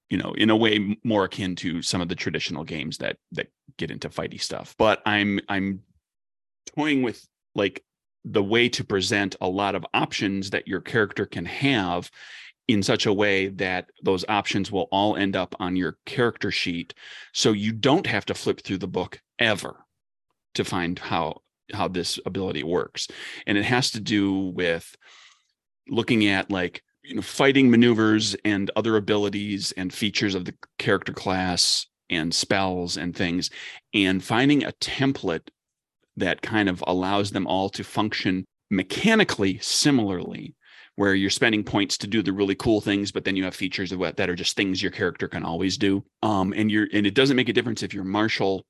[0.09, 3.49] you know in a way more akin to some of the traditional games that that
[3.77, 4.75] get into fighty stuff.
[4.79, 5.81] But i'm i'm
[6.75, 7.83] toying with like
[8.27, 12.11] the way to present a lot of options that your character can have
[12.69, 16.93] in such a way that those options will all end up on your character sheet.
[17.33, 19.85] So you don't have to flip through the book ever
[20.55, 23.09] to find how how this ability works.
[23.47, 24.97] And it has to do with
[25.89, 31.13] looking at like you know fighting maneuvers and other abilities and features of the character
[31.13, 33.51] class and spells and things
[33.95, 35.49] and finding a template
[36.17, 40.55] that kind of allows them all to function mechanically similarly
[40.97, 43.93] where you're spending points to do the really cool things but then you have features
[43.93, 46.03] of what that are just things your character can always do.
[46.23, 48.65] Um, and you're and it doesn't make a difference if you're martial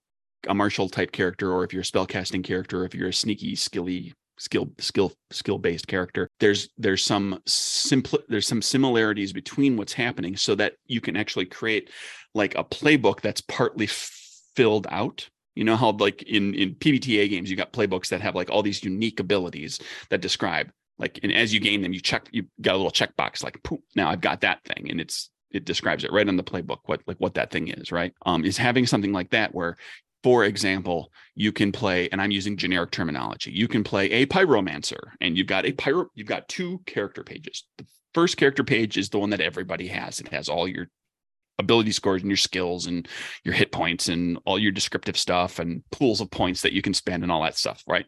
[0.48, 3.54] a martial type character or if you're a spellcasting character or if you're a sneaky
[3.54, 6.28] skilly skill skill skill based character.
[6.40, 11.46] There's there's some simple there's some similarities between what's happening so that you can actually
[11.46, 11.90] create
[12.35, 17.51] like a playbook that's partly filled out you know how like in in PBTA games
[17.51, 21.53] you got playbooks that have like all these unique abilities that describe like and as
[21.53, 24.42] you gain them you check you got a little checkbox like poof, now I've got
[24.42, 27.51] that thing and it's it describes it right on the playbook what like what that
[27.51, 28.12] thing is right?
[28.25, 29.77] Um is having something like that where
[30.23, 34.99] for example you can play and i'm using generic terminology you can play a pyromancer
[35.21, 37.64] and you've got a pyro you've got two character pages.
[37.79, 37.85] The
[38.16, 40.21] first character page is the one that everybody has.
[40.21, 40.88] It has all your
[41.59, 43.09] ability scores and your skills and
[43.45, 46.95] your hit points and all your descriptive stuff and pools of points that you can
[46.95, 48.07] spend and all that stuff, right?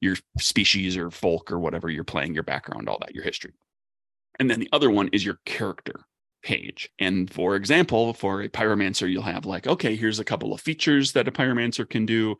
[0.00, 3.52] Your species or folk or whatever you're playing, your background, all that, your history.
[4.38, 6.06] And then the other one is your character
[6.42, 6.88] page.
[6.98, 11.12] And for example, for a pyromancer, you'll have like, okay, here's a couple of features
[11.12, 12.36] that a pyromancer can do.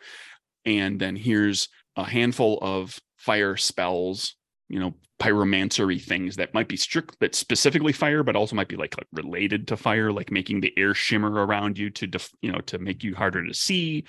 [0.64, 4.36] And then here's a handful of fire spells
[4.70, 8.76] you know pyromancery things that might be strict that specifically fire but also might be
[8.76, 12.50] like, like related to fire like making the air shimmer around you to def, you
[12.50, 14.04] know to make you harder to see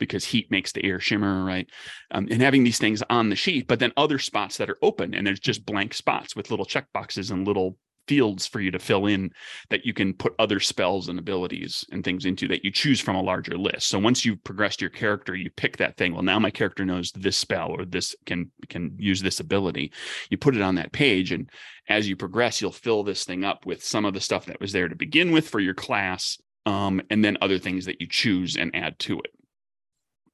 [0.00, 1.68] because heat makes the air shimmer right?
[2.10, 5.14] Um, and having these things on the sheet but then other spots that are open
[5.14, 8.78] and there's just blank spots with little check boxes and little fields for you to
[8.78, 9.30] fill in
[9.70, 13.16] that you can put other spells and abilities and things into that you choose from
[13.16, 13.88] a larger list.
[13.88, 16.12] So once you've progressed your character, you pick that thing.
[16.12, 19.92] Well, now my character knows this spell or this can can use this ability.
[20.30, 21.50] You put it on that page and
[21.88, 24.72] as you progress, you'll fill this thing up with some of the stuff that was
[24.72, 28.56] there to begin with for your class um, and then other things that you choose
[28.56, 29.30] and add to it.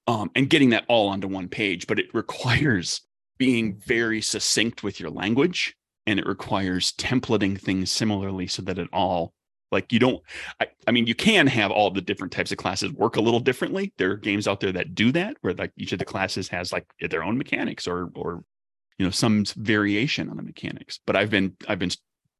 [0.07, 3.03] Um, and getting that all onto one page, but it requires
[3.39, 8.89] being very succinct with your language and it requires templating things similarly so that it
[8.93, 9.33] all
[9.71, 10.23] Like you don't,
[10.61, 13.41] I, I mean, you can have all the different types of classes work a little
[13.41, 13.93] differently.
[13.97, 16.73] There are games out there that do that, where like each of the classes has
[16.73, 18.45] like their own mechanics or or
[18.99, 21.01] you know some variation on the mechanics.
[21.07, 21.91] But I've been I've been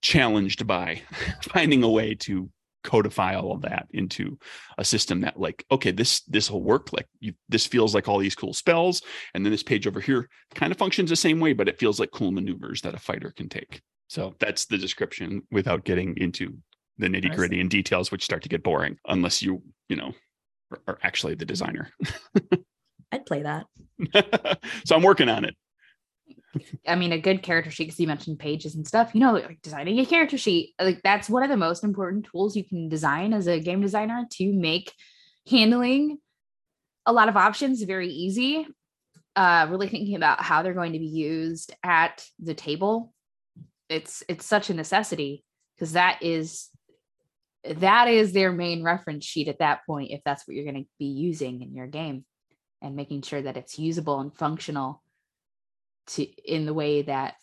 [0.03, 1.01] challenged by
[1.43, 2.51] finding a way to
[2.83, 4.39] codify all of that into
[4.79, 8.19] a system that like okay this this will work like you this feels like all
[8.19, 9.03] these cool spells
[9.35, 12.01] and then this page over here kind of functions the same way but it feels
[12.01, 13.81] like cool maneuvers that a fighter can take.
[14.09, 16.59] So that's the description without getting into
[16.99, 20.13] the nitty gritty and details which start to get boring unless you you know
[20.71, 21.91] are, are actually the designer.
[23.13, 23.67] I'd play that.
[24.85, 25.55] so i'm working on it
[26.87, 29.63] I mean, a good character sheet, because you mentioned pages and stuff, you know, like
[29.63, 33.33] designing a character sheet, like that's one of the most important tools you can design
[33.33, 34.93] as a game designer to make
[35.49, 36.19] handling
[37.07, 38.67] a lot of options very easy.
[39.35, 43.15] Uh, really thinking about how they're going to be used at the table.
[43.89, 45.43] It's it's such a necessity
[45.75, 46.69] because that is
[47.65, 50.89] that is their main reference sheet at that point if that's what you're going to
[50.99, 52.25] be using in your game
[52.83, 55.03] and making sure that it's usable and functional
[56.09, 57.35] to in the way that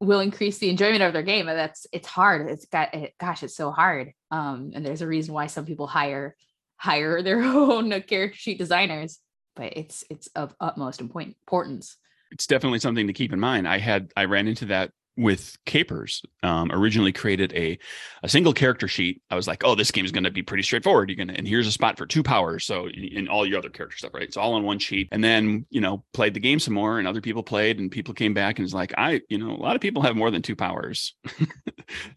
[0.00, 2.50] will increase the enjoyment of their game and that's it's hard.
[2.50, 4.12] It's got it, gosh it's so hard.
[4.30, 6.36] Um and there's a reason why some people hire
[6.76, 9.20] hire their own character sheet designers
[9.56, 11.96] but it's it's of utmost importance.
[12.30, 13.68] It's definitely something to keep in mind.
[13.68, 17.78] I had i ran into that with capers um, originally created a
[18.22, 20.62] a single character sheet i was like oh this game is going to be pretty
[20.62, 21.08] straightforward.
[21.08, 23.68] You're going to and here's a spot for two powers so in all your other
[23.68, 24.24] character stuff right?
[24.24, 25.08] It's all on one sheet.
[25.12, 28.14] And then you know played the game some more and other people played and people
[28.14, 30.42] came back and it's like i you know a lot of people have more than
[30.42, 31.14] two powers.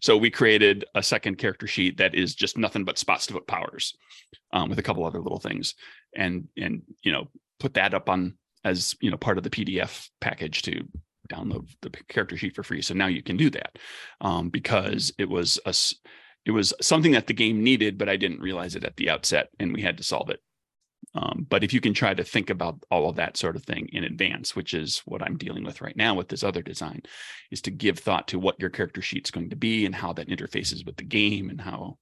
[0.00, 3.46] So we created a second character sheet that is just nothing but spots to put
[3.46, 3.94] powers
[4.52, 5.74] um, with a couple other little things
[6.14, 7.28] and and you know
[7.60, 10.86] put that up on as you know part of the pdf package to
[11.28, 12.82] download the character sheet for free.
[12.82, 13.78] So now you can do that
[14.20, 15.74] um, because it was a,
[16.44, 19.48] it was something that the game needed, but I didn't realize it at the outset,
[19.58, 20.40] and we had to solve it.
[21.14, 23.88] Um, but if you can try to think about all of that sort of thing
[23.92, 27.02] in advance, which is what I'm dealing with right now with this other design,
[27.50, 30.28] is to give thought to what your character sheet's going to be and how that
[30.28, 31.98] interfaces with the game and how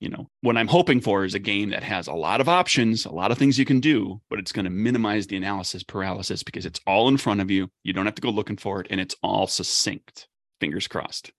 [0.00, 3.04] you know what i'm hoping for is a game that has a lot of options
[3.04, 6.42] a lot of things you can do but it's going to minimize the analysis paralysis
[6.42, 7.68] because it's all in front of you.
[7.82, 10.28] You don't have to go looking for it and it's all succinct.
[10.60, 11.32] Fingers crossed.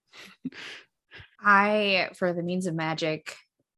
[1.41, 3.35] I for the means of magic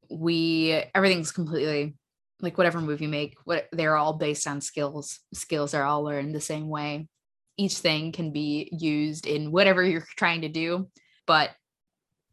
[0.09, 1.95] we everything's completely
[2.41, 5.19] like whatever move you make what they're all based on skills.
[5.33, 7.07] Skills are all learned the same way.
[7.57, 10.89] Each thing can be used in whatever you're trying to do
[11.27, 11.51] but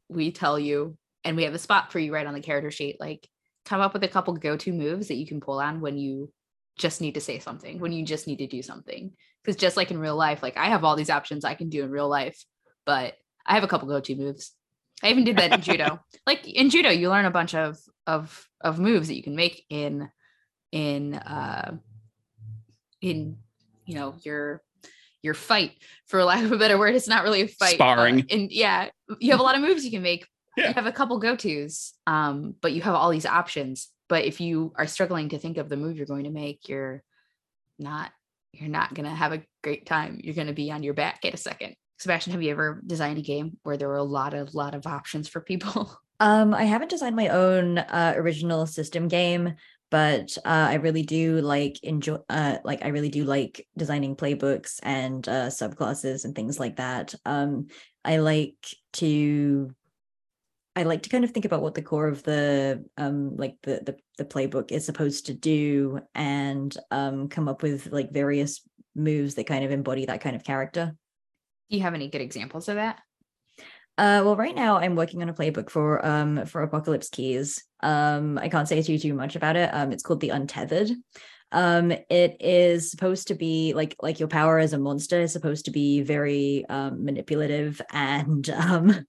[0.08, 0.96] we tell you
[1.28, 3.28] and we have a spot for you right on the character sheet like
[3.66, 6.32] come up with a couple go-to moves that you can pull on when you
[6.78, 9.12] just need to say something when you just need to do something.
[9.44, 11.84] Because just like in real life like i have all these options i can do
[11.84, 12.42] in real life
[12.86, 13.14] but
[13.46, 14.52] i have a couple go-to moves.
[15.02, 16.00] I even did that in judo.
[16.26, 19.64] Like in judo you learn a bunch of of of moves that you can make
[19.68, 20.08] in
[20.72, 21.76] in uh
[23.02, 23.36] in
[23.84, 24.62] you know your
[25.22, 25.72] your fight
[26.06, 26.94] for lack of a better word.
[26.94, 28.24] It's not really a fight sparring.
[28.30, 28.88] and yeah
[29.20, 30.26] you have a lot of moves you can make
[30.58, 30.68] yeah.
[30.68, 34.72] you have a couple go-to's um but you have all these options but if you
[34.76, 37.02] are struggling to think of the move you're going to make you're
[37.78, 38.10] not
[38.52, 41.24] you're not going to have a great time you're going to be on your back
[41.24, 44.34] in a second sebastian have you ever designed a game where there were a lot
[44.34, 45.90] of lot of options for people
[46.20, 49.54] um i haven't designed my own uh, original system game
[49.90, 54.80] but uh, I really do like enjoy uh, like I really do like designing playbooks
[54.82, 57.14] and uh, subclasses and things like that.
[57.24, 57.68] Um,
[58.04, 58.56] I like
[58.94, 59.74] to
[60.78, 63.80] I like to kind of think about what the core of the um like the
[63.84, 68.62] the, the playbook is supposed to do and um come up with like various
[68.94, 70.94] moves that kind of embody that kind of character.
[71.68, 73.00] Do you have any good examples of that?
[73.98, 77.64] Uh, well, right now I'm working on a playbook for um for Apocalypse Keys.
[77.80, 79.70] Um, I can't say too too much about it.
[79.74, 80.92] Um, it's called the Untethered.
[81.50, 85.64] Um, it is supposed to be like like your power as a monster is supposed
[85.64, 89.04] to be very um manipulative and um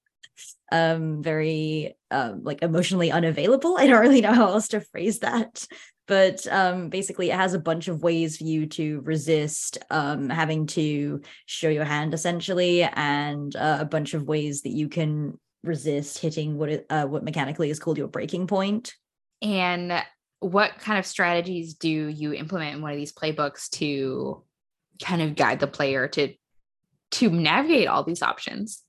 [0.72, 3.78] um very um like emotionally unavailable.
[3.80, 5.66] I don't really know how else to phrase that.
[6.08, 10.68] But um basically it has a bunch of ways for you to resist um having
[10.68, 16.20] to show your hand essentially and uh, a bunch of ways that you can resist
[16.20, 18.96] hitting what it, uh, what mechanically is called your breaking point.
[19.42, 20.04] And
[20.40, 24.44] what kind of strategies do you implement in one of these playbooks to
[25.02, 26.34] kind of guide the player to
[27.12, 28.84] to navigate all these options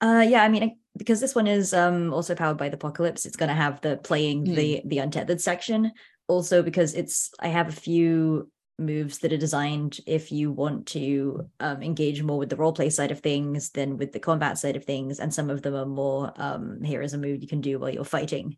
[0.00, 3.36] uh yeah i mean because this one is um also powered by the apocalypse it's
[3.36, 4.54] going to have the playing mm.
[4.54, 5.92] the the untethered section
[6.26, 11.48] also because it's i have a few moves that are designed if you want to
[11.58, 14.84] um, engage more with the roleplay side of things than with the combat side of
[14.84, 17.78] things and some of them are more um, here is a move you can do
[17.78, 18.56] while you're fighting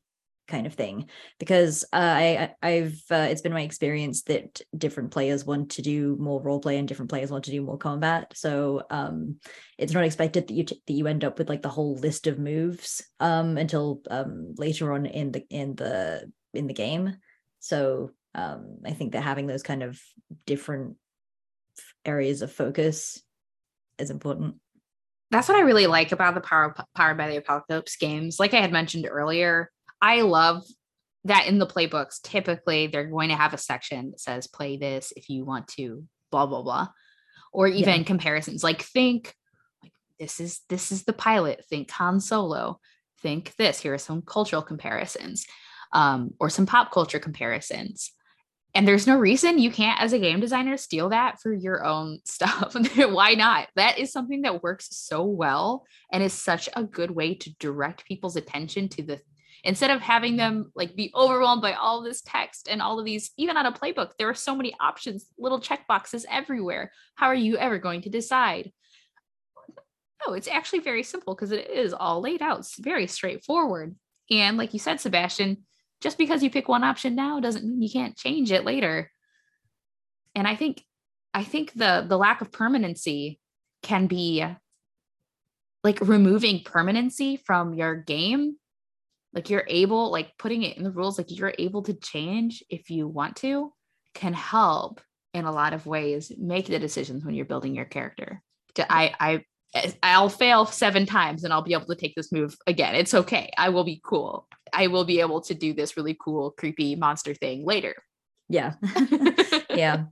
[0.51, 1.09] kind of thing.
[1.39, 6.17] Because uh, I I've uh, it's been my experience that different players want to do
[6.21, 8.33] more role play and different players want to do more combat.
[8.35, 9.37] So um
[9.79, 12.27] it's not expected that you t- that you end up with like the whole list
[12.27, 17.17] of moves um until um later on in the in the in the game.
[17.61, 20.01] So um I think that having those kind of
[20.47, 20.97] different
[22.05, 23.23] areas of focus
[23.99, 24.57] is important.
[25.31, 28.41] That's what I really like about the Power Powered by the Apocalypse games.
[28.41, 29.71] Like I had mentioned earlier,
[30.01, 30.65] I love
[31.25, 35.13] that in the playbooks, typically they're going to have a section that says play this
[35.17, 36.89] if you want to, blah, blah, blah.
[37.53, 38.05] Or even yeah.
[38.05, 38.63] comparisons.
[38.63, 39.35] Like think
[39.83, 42.79] like this is this is the pilot, think Han Solo,
[43.21, 43.81] think this.
[43.81, 45.45] Here are some cultural comparisons,
[45.93, 48.13] um, or some pop culture comparisons.
[48.73, 52.21] And there's no reason you can't, as a game designer, steal that for your own
[52.25, 52.77] stuff.
[52.97, 53.69] Why not?
[53.77, 58.05] That is something that works so well and is such a good way to direct
[58.07, 59.21] people's attention to the
[59.65, 63.31] instead of having them like be overwhelmed by all this text and all of these
[63.37, 66.93] even on a playbook there are so many options little check boxes everywhere.
[67.15, 68.73] How are you ever going to decide?
[70.27, 73.95] No it's actually very simple because it is all laid out it's very straightforward.
[74.31, 75.65] And like you said sebastian
[76.01, 79.11] just because you pick one option now doesn't mean you can't change it later.
[80.35, 80.85] And i think
[81.35, 83.41] i think the the lack of permanency
[83.83, 84.45] can be
[85.83, 88.57] like removing permanency from your game
[89.33, 92.91] like you're able like putting it in the rules like you're able to change if
[92.91, 93.73] you want to
[94.15, 95.01] can help
[95.35, 98.43] in a lot of ways make the decisions when you're building your character.
[98.79, 99.45] I i
[100.03, 102.95] i'll fail seven times and i'll be able to take this move again.
[102.95, 103.51] It's okay.
[103.57, 104.49] I will be cool.
[104.73, 107.95] I will be able to do this really cool creepy monster thing later.
[108.49, 108.75] Yeah.
[109.71, 110.07] Yeah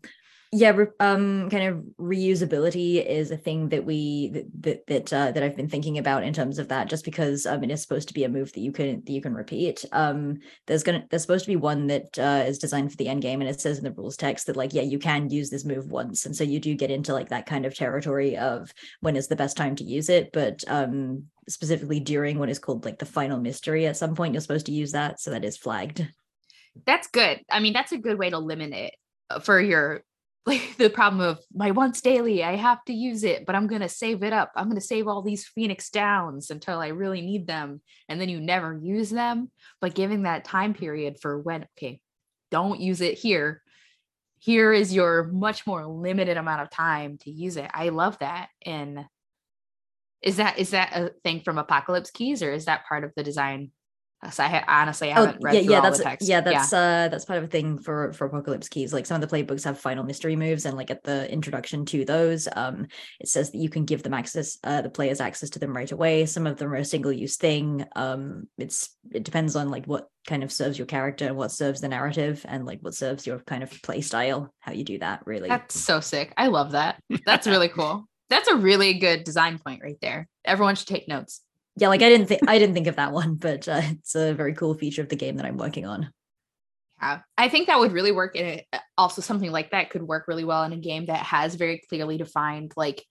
[0.51, 0.71] yeah
[1.01, 5.69] um kind of reusability is a thing that we that that uh, that I've been
[5.69, 8.29] thinking about in terms of that just because um it is supposed to be a
[8.29, 9.85] move that you can that you can repeat.
[9.93, 13.21] Um there's gonna there's supposed to be one that uh, is designed for the end
[13.21, 15.67] game and it says in the rules text that like yeah you can use this
[15.67, 19.17] move once and so you do get into like that kind of territory of when
[19.17, 22.99] is the best time to use it but um specifically during what is called like
[22.99, 26.07] the final mystery at some point you're supposed to use that so that is flagged.
[26.87, 27.41] That's good.
[27.51, 28.95] I mean that's a good way to limit it
[29.31, 30.05] uh, for your
[30.49, 33.83] like the problem of my once daily, I have to use it, but I'm going
[33.83, 34.51] to save it up.
[34.57, 37.81] I'm going to save all these Phoenix downs until I really need them.
[38.09, 39.51] And then you never use them.
[39.81, 42.01] But giving that time period for when, okay,
[42.51, 43.63] don't use it here.
[44.41, 47.71] Here is your much more limited amount of time to use it.
[47.75, 48.49] I love that.
[48.65, 49.05] And
[50.23, 53.23] is that is that a thing from Apocalypse Keys or is that part of the
[53.23, 53.71] design
[54.31, 56.29] so I honestly oh, haven't read yeah, through yeah, all that's, the text.
[56.29, 56.79] Yeah, that's yeah.
[56.79, 58.93] uh that's part of a thing for for Apocalypse Keys.
[58.93, 62.05] Like some of the playbooks have final mystery moves, and like at the introduction to
[62.05, 62.89] those, um,
[63.21, 65.91] it says that you can give them access, uh, the players access to them right
[65.93, 66.27] away.
[66.27, 67.85] Some of them are a single use thing.
[67.95, 71.81] Um, it's it depends on like what kind of serves your character and what serves
[71.81, 74.53] the narrative, and like what serves your kind of play style.
[74.59, 75.49] How you do that, really.
[75.49, 76.35] That's so sick.
[76.37, 77.01] I love that.
[77.25, 78.09] That's really cool.
[78.31, 80.29] That's a really good design point right there.
[80.45, 81.41] Everyone should take notes
[81.79, 84.35] yeah like i didn't think i didn't think of that one but uh, it's a
[84.35, 86.03] very cool feature of the game that i'm working on.
[87.01, 90.03] Yeah i think that would really work in it uh, also something like that could
[90.03, 93.05] work really well in a game that has very clearly defined like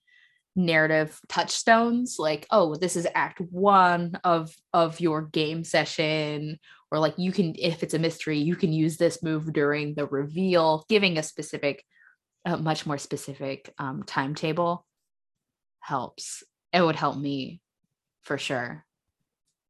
[0.56, 6.58] narrative touchstones like oh this is act one of of your game session
[6.90, 10.06] or like you can if it's a mystery you can use this move during the
[10.06, 11.84] reveal giving a specific
[12.44, 14.86] a much more specific um, timetable
[15.80, 16.42] helps.
[16.72, 17.60] It would help me
[18.28, 18.84] for sure.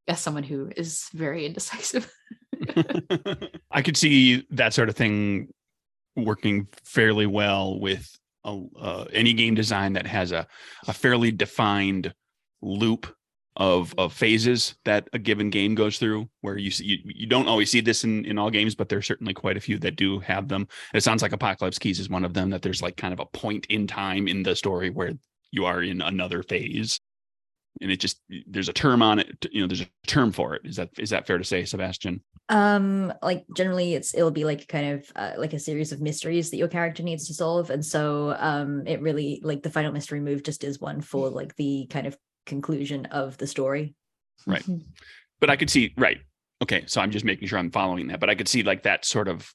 [0.07, 2.11] As someone who is very indecisive.
[3.71, 5.47] I could see that sort of thing
[6.17, 10.45] working fairly well with a, uh, any game design that has a,
[10.87, 12.13] a fairly defined
[12.61, 13.15] loop
[13.55, 17.47] of of phases that a given game goes through where you see you, you don't
[17.47, 20.19] always see this in in all games but there's certainly quite a few that do
[20.19, 20.67] have them.
[20.93, 23.25] It sounds like apocalypse keys is one of them that there's like kind of a
[23.25, 25.13] point in time in the story where
[25.51, 26.99] you are in another phase
[27.81, 30.61] and it just there's a term on it you know there's a term for it.
[30.65, 32.21] Is that is that fair to say sebastian?
[32.49, 36.49] Um like generally it's it'll be like kind of uh, like a series of mysteries
[36.49, 37.69] that your character needs to solve.
[37.69, 41.55] And so um it really like the final mystery move just is one for like
[41.55, 43.95] the kind of conclusion of the story.
[44.47, 44.61] Right.
[44.63, 44.77] Mm-hmm.
[45.39, 46.19] but i could see right.
[46.61, 48.19] Okay so i'm just making sure i'm following that.
[48.19, 49.53] But i could see like that sort of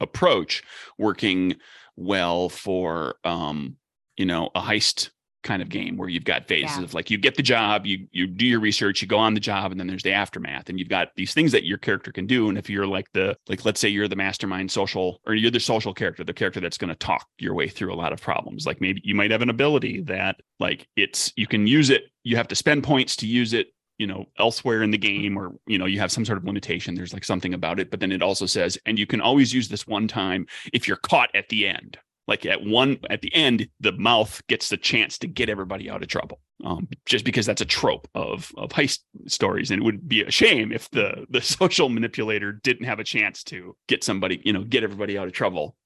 [0.00, 0.62] approach
[0.98, 1.56] working
[1.96, 3.76] well for um
[4.16, 5.10] you know a heist
[5.42, 6.84] kind of game where you've got phases Yeah.
[6.84, 9.40] of like you get the job, you you do your research, you go on the
[9.40, 12.26] job, and then there's the aftermath, and you've got these things that your character can
[12.26, 12.48] do.
[12.48, 15.60] And if you're like the like, let's say you're the mastermind social, or you're the
[15.60, 18.66] social character, the character that's going to talk your way through a lot of problems.
[18.66, 22.36] Like maybe you might have an ability that like it's you can use it, you
[22.36, 23.68] have to spend points to use it
[23.98, 26.94] you know elsewhere in the game or you know you have some sort of limitation
[26.94, 29.68] there's like something about it but then it also says and you can always use
[29.68, 33.68] this one time if you're caught at the end like at one at the end
[33.80, 37.60] the mouth gets the chance to get everybody out of trouble um, just because that's
[37.60, 41.40] a trope of of heist stories and it would be a shame if the the
[41.42, 45.32] social manipulator didn't have a chance to get somebody you know get everybody out of
[45.32, 45.76] trouble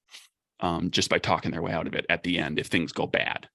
[0.61, 3.05] um, just by talking their way out of it at the end if things go
[3.05, 3.47] bad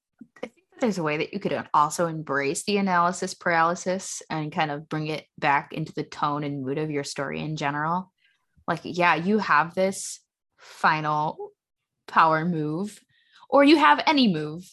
[0.42, 4.52] I think that there's a way that you could also embrace the analysis paralysis and
[4.52, 8.12] kind of bring it back into the tone and mood of your story in general.
[8.66, 10.20] Like, yeah, you have this
[10.58, 11.49] final
[12.10, 12.98] power move,
[13.48, 14.64] or you have any move,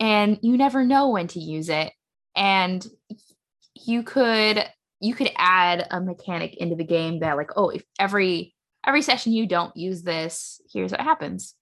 [0.00, 1.92] and you never know when to use it.
[2.34, 2.86] And
[3.74, 4.64] you could
[5.00, 8.54] you could add a mechanic into the game that like, oh, if every
[8.86, 11.54] every session you don't use this, here's what happens.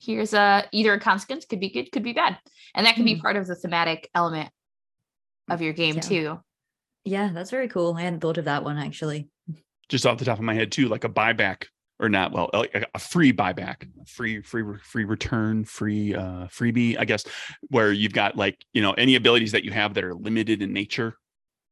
[0.00, 2.38] Here's a either a consequence, could be good, could be bad
[2.74, 3.20] and that can be Hmm.
[3.22, 4.50] part of the thematic element
[5.48, 6.00] of your game Yeah.
[6.02, 6.40] too
[7.04, 7.94] Yeah, that's very cool.
[7.96, 9.28] I hadn't thought of that one actually.
[9.88, 11.64] just off the top of my head too like a buyback
[12.00, 17.24] or not well a, free buyback free free free return free uh freebie i guess
[17.68, 20.72] where you've got like you know any abilities that you have that are limited in
[20.72, 21.16] nature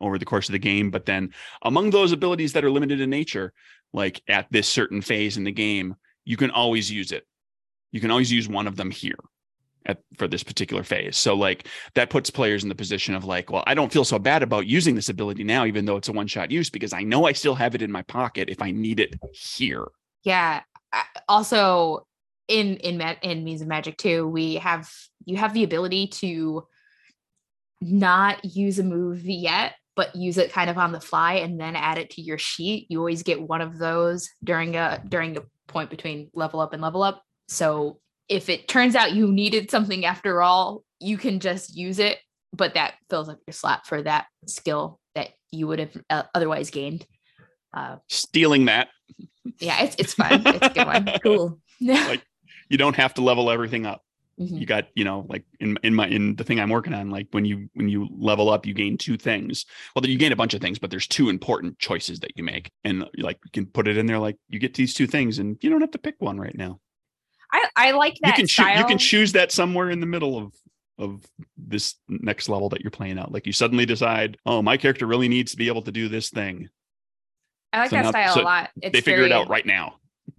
[0.00, 3.08] over the course of the game but then among those abilities that are limited in
[3.08, 3.52] nature
[3.92, 5.94] like at this certain phase in the game
[6.26, 7.24] you can always use it.
[7.92, 9.16] You can always use one of them here
[9.86, 11.16] at for this particular phase.
[11.16, 14.18] So like that puts players in the position of like well i don't feel so
[14.18, 17.02] bad about using this ability now even though it's a one shot use because i
[17.02, 19.86] know i still have it in my pocket if i need it here
[20.26, 20.60] yeah
[21.28, 22.06] also
[22.48, 24.90] in in in means of magic too we have
[25.24, 26.66] you have the ability to
[27.80, 31.74] not use a move yet but use it kind of on the fly and then
[31.74, 32.86] add it to your sheet.
[32.90, 36.82] You always get one of those during a during a point between level up and
[36.82, 37.22] level up.
[37.48, 37.98] So
[38.28, 42.18] if it turns out you needed something after all you can just use it
[42.52, 46.70] but that fills up your slot for that skill that you would have uh, otherwise
[46.70, 47.06] gained.
[47.74, 48.88] Uh, stealing that
[49.60, 51.08] yeah it's, it's fun it's a good one.
[51.22, 51.58] Cool.
[51.80, 52.24] Like-
[52.68, 54.02] you don't have to level everything up.
[54.38, 54.60] Mhm.
[54.60, 57.26] you got you know like in in my in the thing i'm working on like
[57.30, 59.64] when you when you level up you gain two things.
[59.94, 62.70] Well you gain a bunch of things but there's two important choices that you make.
[62.84, 65.56] And like you can put it in there like you get these two things and
[65.62, 66.80] you don't have to pick one right now.
[67.50, 68.78] I, I like that you can choose style.
[68.78, 70.52] you can choose that somewhere in the middle of
[70.98, 71.24] of
[71.56, 73.32] this next level that you're playing out.
[73.32, 76.28] Like you suddenly decide oh my character really needs to be able to do this
[76.28, 76.68] thing
[77.72, 78.70] I like so that now- style so a lot.
[78.82, 79.96] It's they figure very, it out right now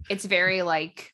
[0.08, 1.12] It's very like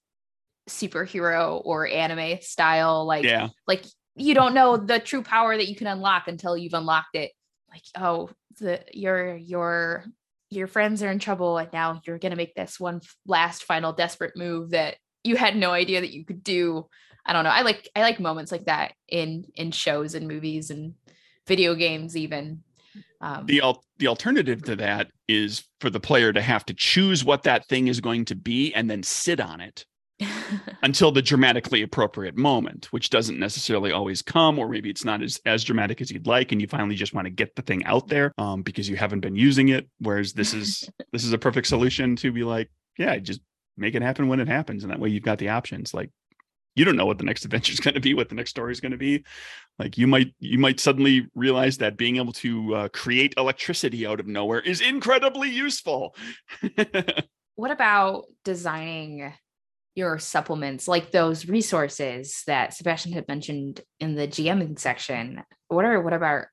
[0.69, 3.07] superhero or anime style.
[3.07, 3.85] Like yeah like
[4.17, 7.33] you don't know the true power that you can unlock until you've unlocked it.
[7.71, 10.05] Like oh, the your your
[10.51, 14.37] your friends are in trouble, and now you're gonna make this one last final desperate
[14.37, 16.87] move that you had no idea that you could do.
[17.27, 17.51] I don't know.
[17.51, 20.95] I like I like moments like that in in shows and movies and
[21.47, 22.63] video games even.
[23.21, 27.25] Um, the al- the alternative to that is for the player to have to choose
[27.25, 29.87] what that thing is going to be and then sit on it
[30.83, 35.41] until the dramatically appropriate moment which doesn't necessarily always come or maybe it's not as
[35.45, 38.09] as dramatic as you'd like and you finally just want to get the thing out
[38.09, 41.67] there um, because you haven't been using it whereas this is this is a perfect
[41.67, 43.41] solution to be like yeah just
[43.77, 46.11] make it happen when it happens and that way you've got the options like
[46.75, 48.73] you don't know what the next adventure is going to be what the next story
[48.73, 49.25] is going to be
[49.79, 54.21] like you might you might suddenly realize that being able to uh, create electricity out
[54.21, 56.15] of nowhere is incredibly useful
[57.55, 59.33] what about designing
[59.95, 65.43] your supplements like those resources that Sebastian had mentioned in the GMing section?
[65.69, 66.47] What are what about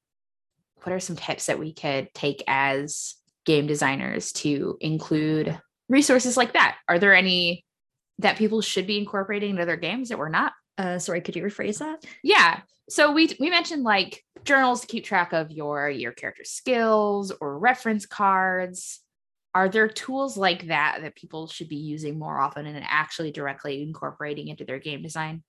[0.83, 3.15] what are some tips that we could take as
[3.45, 5.59] game designers to include
[5.89, 6.77] resources like that?
[6.87, 7.65] Are there any
[8.21, 10.53] that people should be incorporating into their games that we're not?
[10.77, 12.03] Uh, sorry, could you rephrase that?
[12.23, 12.61] Yeah.
[12.89, 17.59] So we we mentioned like journals to keep track of your your character skills or
[17.59, 18.99] reference cards.
[19.53, 23.83] Are there tools like that that people should be using more often and actually directly
[23.83, 25.43] incorporating into their game design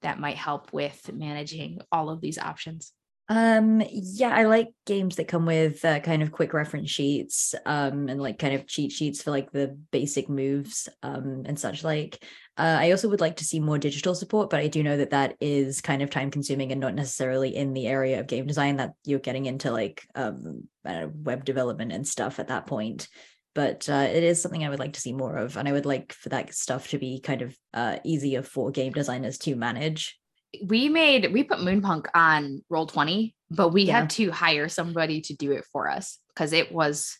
[0.00, 2.92] that might help with managing all of these options?
[3.34, 8.10] Um, yeah, I like games that come with uh, kind of quick reference sheets, um,
[8.10, 12.22] and like kind of cheat sheets for like the basic moves, um, and such like.
[12.58, 15.10] Uh, I also would like to see more digital support, but I do know that
[15.10, 18.76] that is kind of time consuming and not necessarily in the area of game design
[18.76, 23.08] that you're getting into like um, web development and stuff at that point.
[23.54, 25.86] But uh, it is something I would like to see more of, and I would
[25.86, 30.18] like for that stuff to be kind of uh, easier for game designers to manage.
[30.64, 34.00] We made we put Moonpunk on Roll20, but we Yeah.
[34.00, 37.18] had to hire somebody to do it for us because it was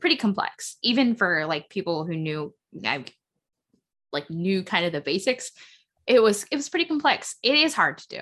[0.00, 3.12] pretty complex, even for like people who knew like
[4.12, 5.50] like knew kind of the basics.
[6.06, 7.36] It was it was pretty complex.
[7.42, 8.20] It is hard to do.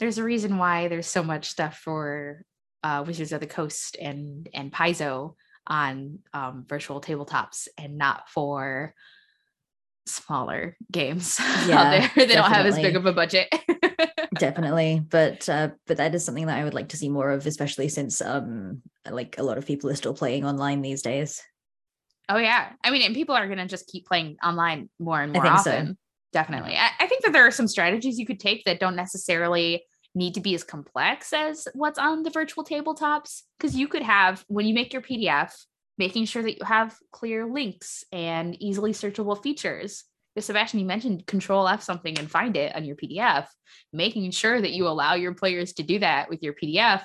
[0.00, 2.42] There's a reason why there's so much stuff for
[2.82, 8.94] uh, Wizards of the Coast and and Paizo on um, virtual tabletops and not for
[10.06, 12.10] smaller games Yeah, out there.
[12.26, 13.48] They don't have as big of a budget.
[14.34, 17.46] definitely but uh but that is something that i would like to see more of
[17.46, 21.40] especially since um like a lot of people are still playing online these days
[22.28, 25.34] oh yeah, I mean, and people are gonna just keep playing online more and I
[25.34, 25.70] more think so.
[25.70, 25.98] often.
[26.32, 29.84] Definitely, I, I think that there are some strategies you could take that don't necessarily
[30.16, 34.44] need to be as complex as what's on the virtual tabletops because you could have
[34.48, 35.52] when you make your PDF,
[35.98, 40.04] making sure that you have clear links and easily searchable features.
[40.34, 43.46] Because Sebastian, you mentioned control F something and find it on your PDF.
[43.92, 47.02] Making sure that you allow your players to do that with your PDF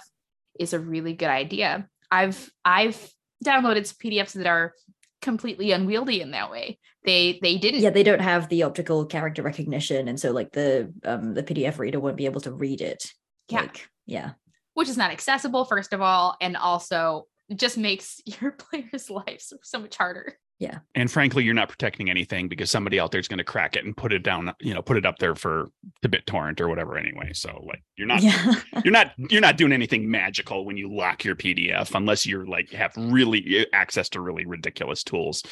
[0.59, 1.87] is a really good idea.
[2.09, 2.97] I've I've
[3.45, 4.73] downloaded some PDFs that are
[5.21, 6.79] completely unwieldy in that way.
[7.05, 10.93] They they didn't yeah they don't have the optical character recognition and so like the
[11.05, 13.05] um the pdf reader won't be able to read it
[13.47, 13.61] Yeah.
[13.61, 14.31] like yeah
[14.73, 17.25] which is not accessible first of all and also
[17.55, 20.37] just makes your players' lives so much harder.
[20.59, 20.79] Yeah.
[20.93, 23.85] And frankly you're not protecting anything because somebody out there is going to crack it
[23.85, 25.69] and put it down you know put it up there for
[26.01, 27.31] the BitTorrent or whatever anyway.
[27.33, 28.55] So like you're not yeah.
[28.83, 32.71] you're not you're not doing anything magical when you lock your pdf unless you're like
[32.71, 35.43] have really access to really ridiculous tools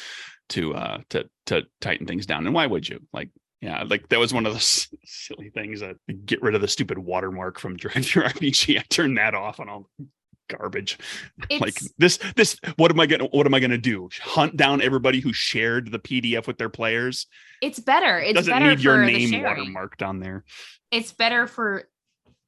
[0.50, 2.44] to uh to to tighten things down.
[2.44, 3.00] And why would you?
[3.12, 3.30] Like
[3.60, 6.98] yeah like that was one of those silly things that get rid of the stupid
[6.98, 9.90] watermark from DriveThruRPG i turned that off on all
[10.48, 10.98] garbage
[11.50, 14.80] It's like this this what am i gonna what am i gonna do hunt down
[14.82, 17.26] everybody who shared the pdf with their players
[17.60, 18.18] it's better.
[18.18, 19.74] It's doesn't better need your for the name sharing.
[19.74, 20.44] watermarked on there
[20.90, 21.88] It's better for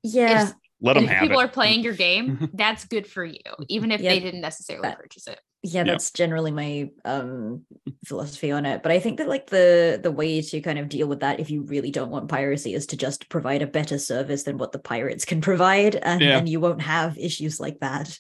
[0.02, 2.48] yeah if, let them if have people it are playing your game.
[2.54, 5.38] That's good for you, even if Yeah, they didn't necessarily that- purchase it.
[5.62, 5.86] Yeah Yep.
[5.86, 7.64] that's generally my um
[8.06, 11.06] philosophy on it but i think that like the the way to kind of deal
[11.06, 14.44] with that if you really don't want piracy is to just provide a better service
[14.44, 16.36] than what the pirates can provide and Yeah.
[16.36, 18.18] then you won't have issues like that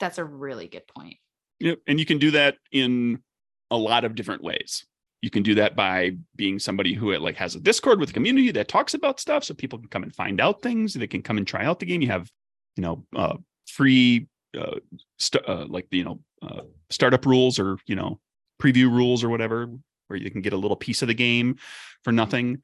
[0.00, 1.16] That's a really good point.
[1.60, 1.80] Yep.
[1.86, 3.20] And you can do that in
[3.70, 4.86] a lot of different ways.
[5.20, 8.50] You can do that by being somebody who like has a Discord with a community
[8.52, 10.94] that talks about stuff so people can come and find out things.
[10.94, 12.00] They can come and try out the game.
[12.00, 12.30] You have,
[12.76, 13.36] you know, uh,
[13.66, 14.76] free uh,
[15.18, 18.20] st- uh like you know, uh, startup rules or, you know,
[18.62, 19.68] preview rules or whatever
[20.08, 21.56] where you can get a little piece of the game
[22.02, 22.62] for nothing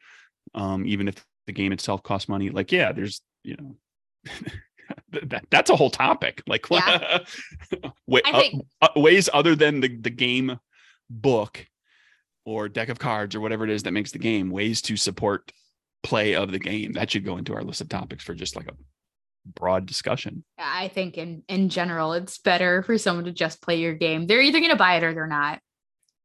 [0.54, 2.50] um even if the game itself costs money.
[2.50, 3.76] Like yeah, there's, you know,
[5.10, 6.42] that, that's a whole topic.
[6.46, 7.18] Like Yeah.
[8.06, 10.58] wa- I uh, think- uh, ways other than the, the game
[11.10, 11.66] book
[12.46, 15.52] or deck of cards or whatever it is that makes the game ways to support
[16.02, 18.68] play of the game that should go into our list of topics for just like
[18.68, 18.74] a
[19.46, 23.94] broad discussion I think in in general, it's better for someone to just play your
[23.94, 24.26] game.
[24.26, 25.60] They're either going to buy it or they're not.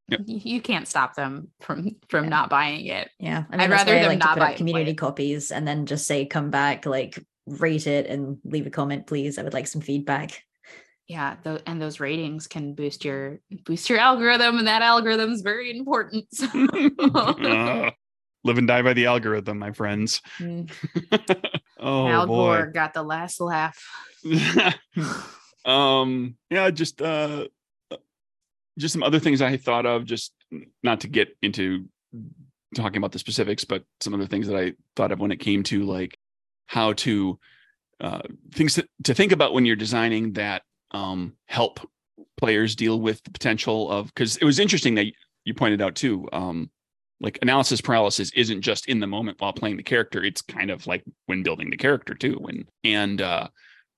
[0.08, 0.22] Yep.
[0.26, 2.30] You, you can't stop them from from Yeah.
[2.30, 3.10] not buying it.
[3.20, 4.60] yeah I mean, I'd that's rather why them like to not put buy up it
[4.60, 4.98] and play community it.
[4.98, 9.38] copies and then just say come back like rate it and leave a comment please
[9.40, 10.44] i would like some feedback
[11.08, 15.42] Yeah, tho- and those ratings can boost your boost your algorithm, and that algorithm is
[15.42, 16.26] very important.
[16.32, 16.48] So-
[17.00, 17.90] Uh,
[18.44, 20.22] live and die by the algorithm my friends.
[20.40, 20.72] Mm,
[21.80, 22.58] oh Al boy.
[22.58, 23.84] Gore got the last laugh.
[25.66, 27.46] um yeah just uh
[28.78, 30.34] just some other things i thought of just
[30.84, 31.86] not to get into
[32.76, 35.64] talking about the specifics but some other things that i thought of when it came
[35.64, 36.18] to like
[36.68, 37.38] how to
[38.02, 38.22] uh
[38.54, 41.80] things to, to think about when you're designing that um help
[42.38, 45.08] players deal with the potential of because it was interesting that
[45.44, 46.70] you pointed out too um
[47.22, 50.88] like analysis paralysis isn't just in the moment while playing the character it's kind of
[50.88, 53.48] like when building the character too and and uh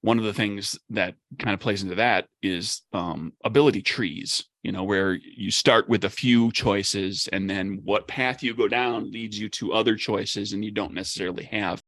[0.02, 4.72] one of the things that kind of plays into that is um, ability trees you
[4.72, 9.12] know where you start with a few choices and then what path you go down
[9.12, 11.82] leads you to other choices and you don't necessarily have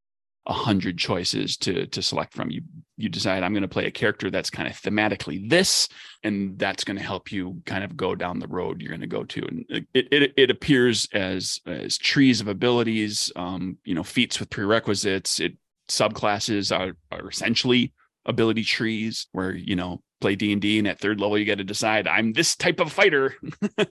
[0.45, 2.51] a hundred choices to to select from.
[2.51, 2.61] You
[2.97, 5.87] you decide i'm going to play a character that's kind of thematically this
[6.23, 9.07] and that's going to help you kind of go down the road you're going to
[9.07, 9.45] go to.
[9.45, 14.49] And it, it it appears as as trees of abilities um you know feats with
[14.49, 15.39] prerequisites.
[15.39, 15.57] It
[15.89, 17.93] subclasses are are essentially
[18.25, 22.07] ability trees where you know play d&d and at third level you got to decide
[22.07, 23.35] i'm this type of fighter.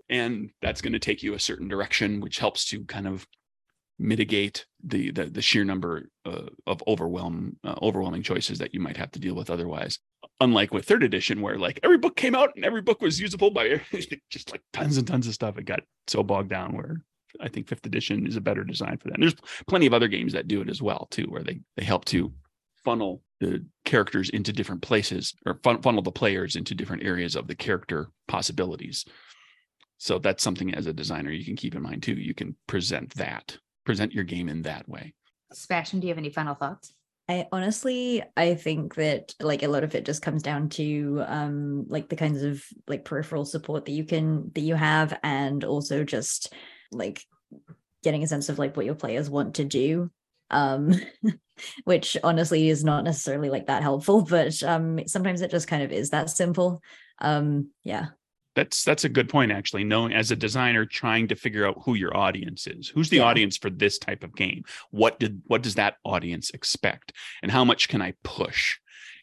[0.09, 3.27] And that's going to take you a certain direction which helps to kind of
[4.03, 8.97] mitigate the the, the sheer number uh, of overwhelm uh, overwhelming choices that you might
[8.97, 9.99] have to deal with otherwise
[10.41, 13.51] unlike with third edition where like every book came out and every book was usable
[13.51, 13.81] by
[14.31, 17.03] just like tons and tons of stuff it got so bogged down where
[17.41, 19.15] I think fifth edition is a better design for that.
[19.15, 19.37] And there's
[19.67, 22.33] plenty of other games that do it as well too, where they they help to
[22.85, 27.47] funnel the characters into different places or fun, funnel the players into different areas of
[27.47, 29.05] the character possibilities.
[29.99, 32.15] So that's something as a designer you can keep in mind too.
[32.15, 35.15] You can present that, present your game in that way.
[35.53, 36.95] Sebastian, do you have any final thoughts?
[37.29, 41.87] I honestly I think that like a lot of it just comes down to um
[41.89, 46.05] like the kinds of like peripheral support that you can that you have and also
[46.05, 46.53] just
[46.91, 47.25] like
[48.03, 50.11] getting a sense of like what your players want to do
[50.51, 50.93] um
[51.85, 55.93] which honestly is not necessarily like that helpful but um sometimes it just kind of
[55.93, 56.83] is that simple
[57.21, 58.07] um yeah
[58.55, 61.95] that's that's a good point actually knowing as a designer trying to figure out who
[61.95, 62.89] your audience is.
[62.89, 63.25] Who's the yeah.
[63.25, 64.65] audience for this type of game?
[64.91, 67.13] What did what does that audience expect?
[67.43, 68.79] And how much can i push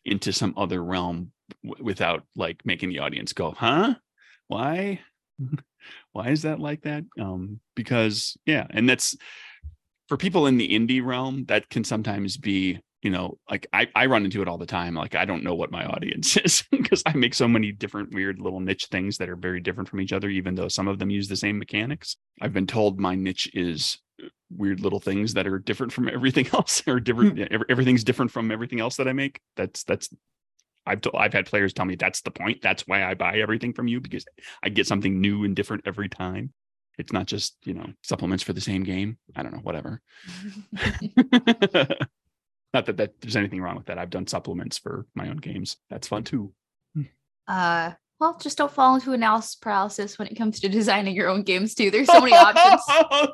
[0.06, 1.32] into some other realm
[1.64, 3.96] w- without like making the audience go huh?
[4.48, 5.02] Why?
[6.12, 7.04] Why is that like that?
[7.20, 9.16] Um because yeah and that's
[10.08, 14.08] for people in the indie realm that can sometimes be you know, like I, I
[14.08, 14.94] run into it all the time.
[14.94, 18.40] Like I don't know what my audience is because I make so many different weird
[18.40, 21.10] little niche things that are very different from each other, even though some of them
[21.10, 22.18] use the same mechanics.
[22.42, 26.48] I've been told my niche is uh, weird little things that are different from everything
[26.54, 27.38] else or different.
[27.38, 27.64] Mm.
[27.70, 29.40] Everything's different from everything else that I make.
[29.56, 30.10] That's, that's,
[30.86, 32.62] I've, told, I've had players tell me that's the point.
[32.62, 34.26] That's why I buy everything from you because
[34.64, 36.52] I get something new and different every time.
[36.98, 39.18] It's not just, you know, supplements for the same game.
[39.34, 40.02] I don't know, whatever.
[42.90, 44.00] Not that, that there's anything wrong with that.
[44.00, 45.78] I've done supplements for my own games.
[45.90, 46.54] That's fun too.
[47.48, 51.44] Uh, well, just don't fall into analysis paralysis when it comes to designing your own
[51.44, 51.92] games too.
[51.92, 52.82] There's so many options.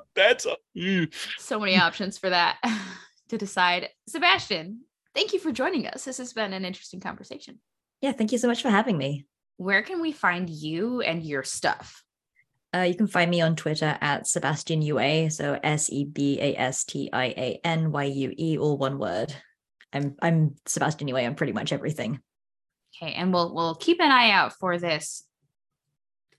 [0.15, 1.13] That's a, mm.
[1.37, 2.57] so many options for that
[3.29, 3.89] to decide.
[4.07, 4.81] Sebastian,
[5.13, 6.05] thank you for joining us.
[6.05, 7.59] This has been an interesting conversation.
[8.01, 9.25] Yeah, thank you so much for having me.
[9.57, 12.03] Where can we find you and your stuff?
[12.75, 16.55] Uh, you can find me on Twitter at Sebastian Yue, so S E B A
[16.57, 19.33] S T I A N Y U E, all one word.
[19.93, 22.19] I'm I'm Sebastian Yue on pretty much everything.
[23.01, 25.23] Okay, and we'll we'll keep an eye out for this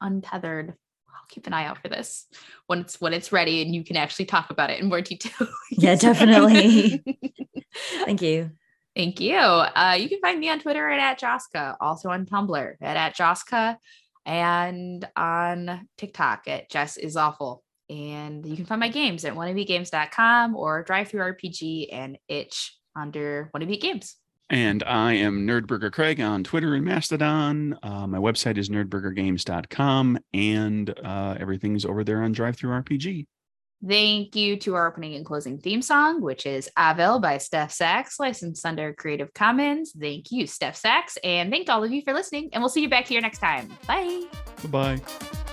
[0.01, 0.75] untethered.
[1.09, 2.27] I'll keep an eye out for this
[2.67, 5.49] when it's when it's ready and you can actually talk about it in more detail.
[5.71, 7.03] yeah, definitely.
[8.05, 8.51] Thank you.
[8.95, 9.37] Thank you.
[9.37, 13.15] Uh, you can find me on Twitter at, at Joska, also on Tumblr at, at
[13.15, 13.77] Joska
[14.27, 17.63] and on TikTok at Jess is awful.
[17.89, 24.17] And you can find my games at wannabegames.com or DriveThruRPG and itch under wannabe games.
[24.51, 27.79] And I am Nerdburger Craig on Twitter and Mastodon.
[27.83, 33.27] Uh, my website is nerdburgergames.com and uh, everything's over there on DriveThruRPG.
[33.87, 38.19] Thank you to our opening and closing theme song, which is Avil by Steph Sachs,
[38.19, 39.93] licensed under Creative Commons.
[39.99, 42.49] Thank you, Steph Sachs, and thank all of you for listening.
[42.53, 43.69] And we'll see you back here next time.
[43.87, 44.25] Bye.
[44.63, 44.69] Bye
[44.99, 45.46] bye.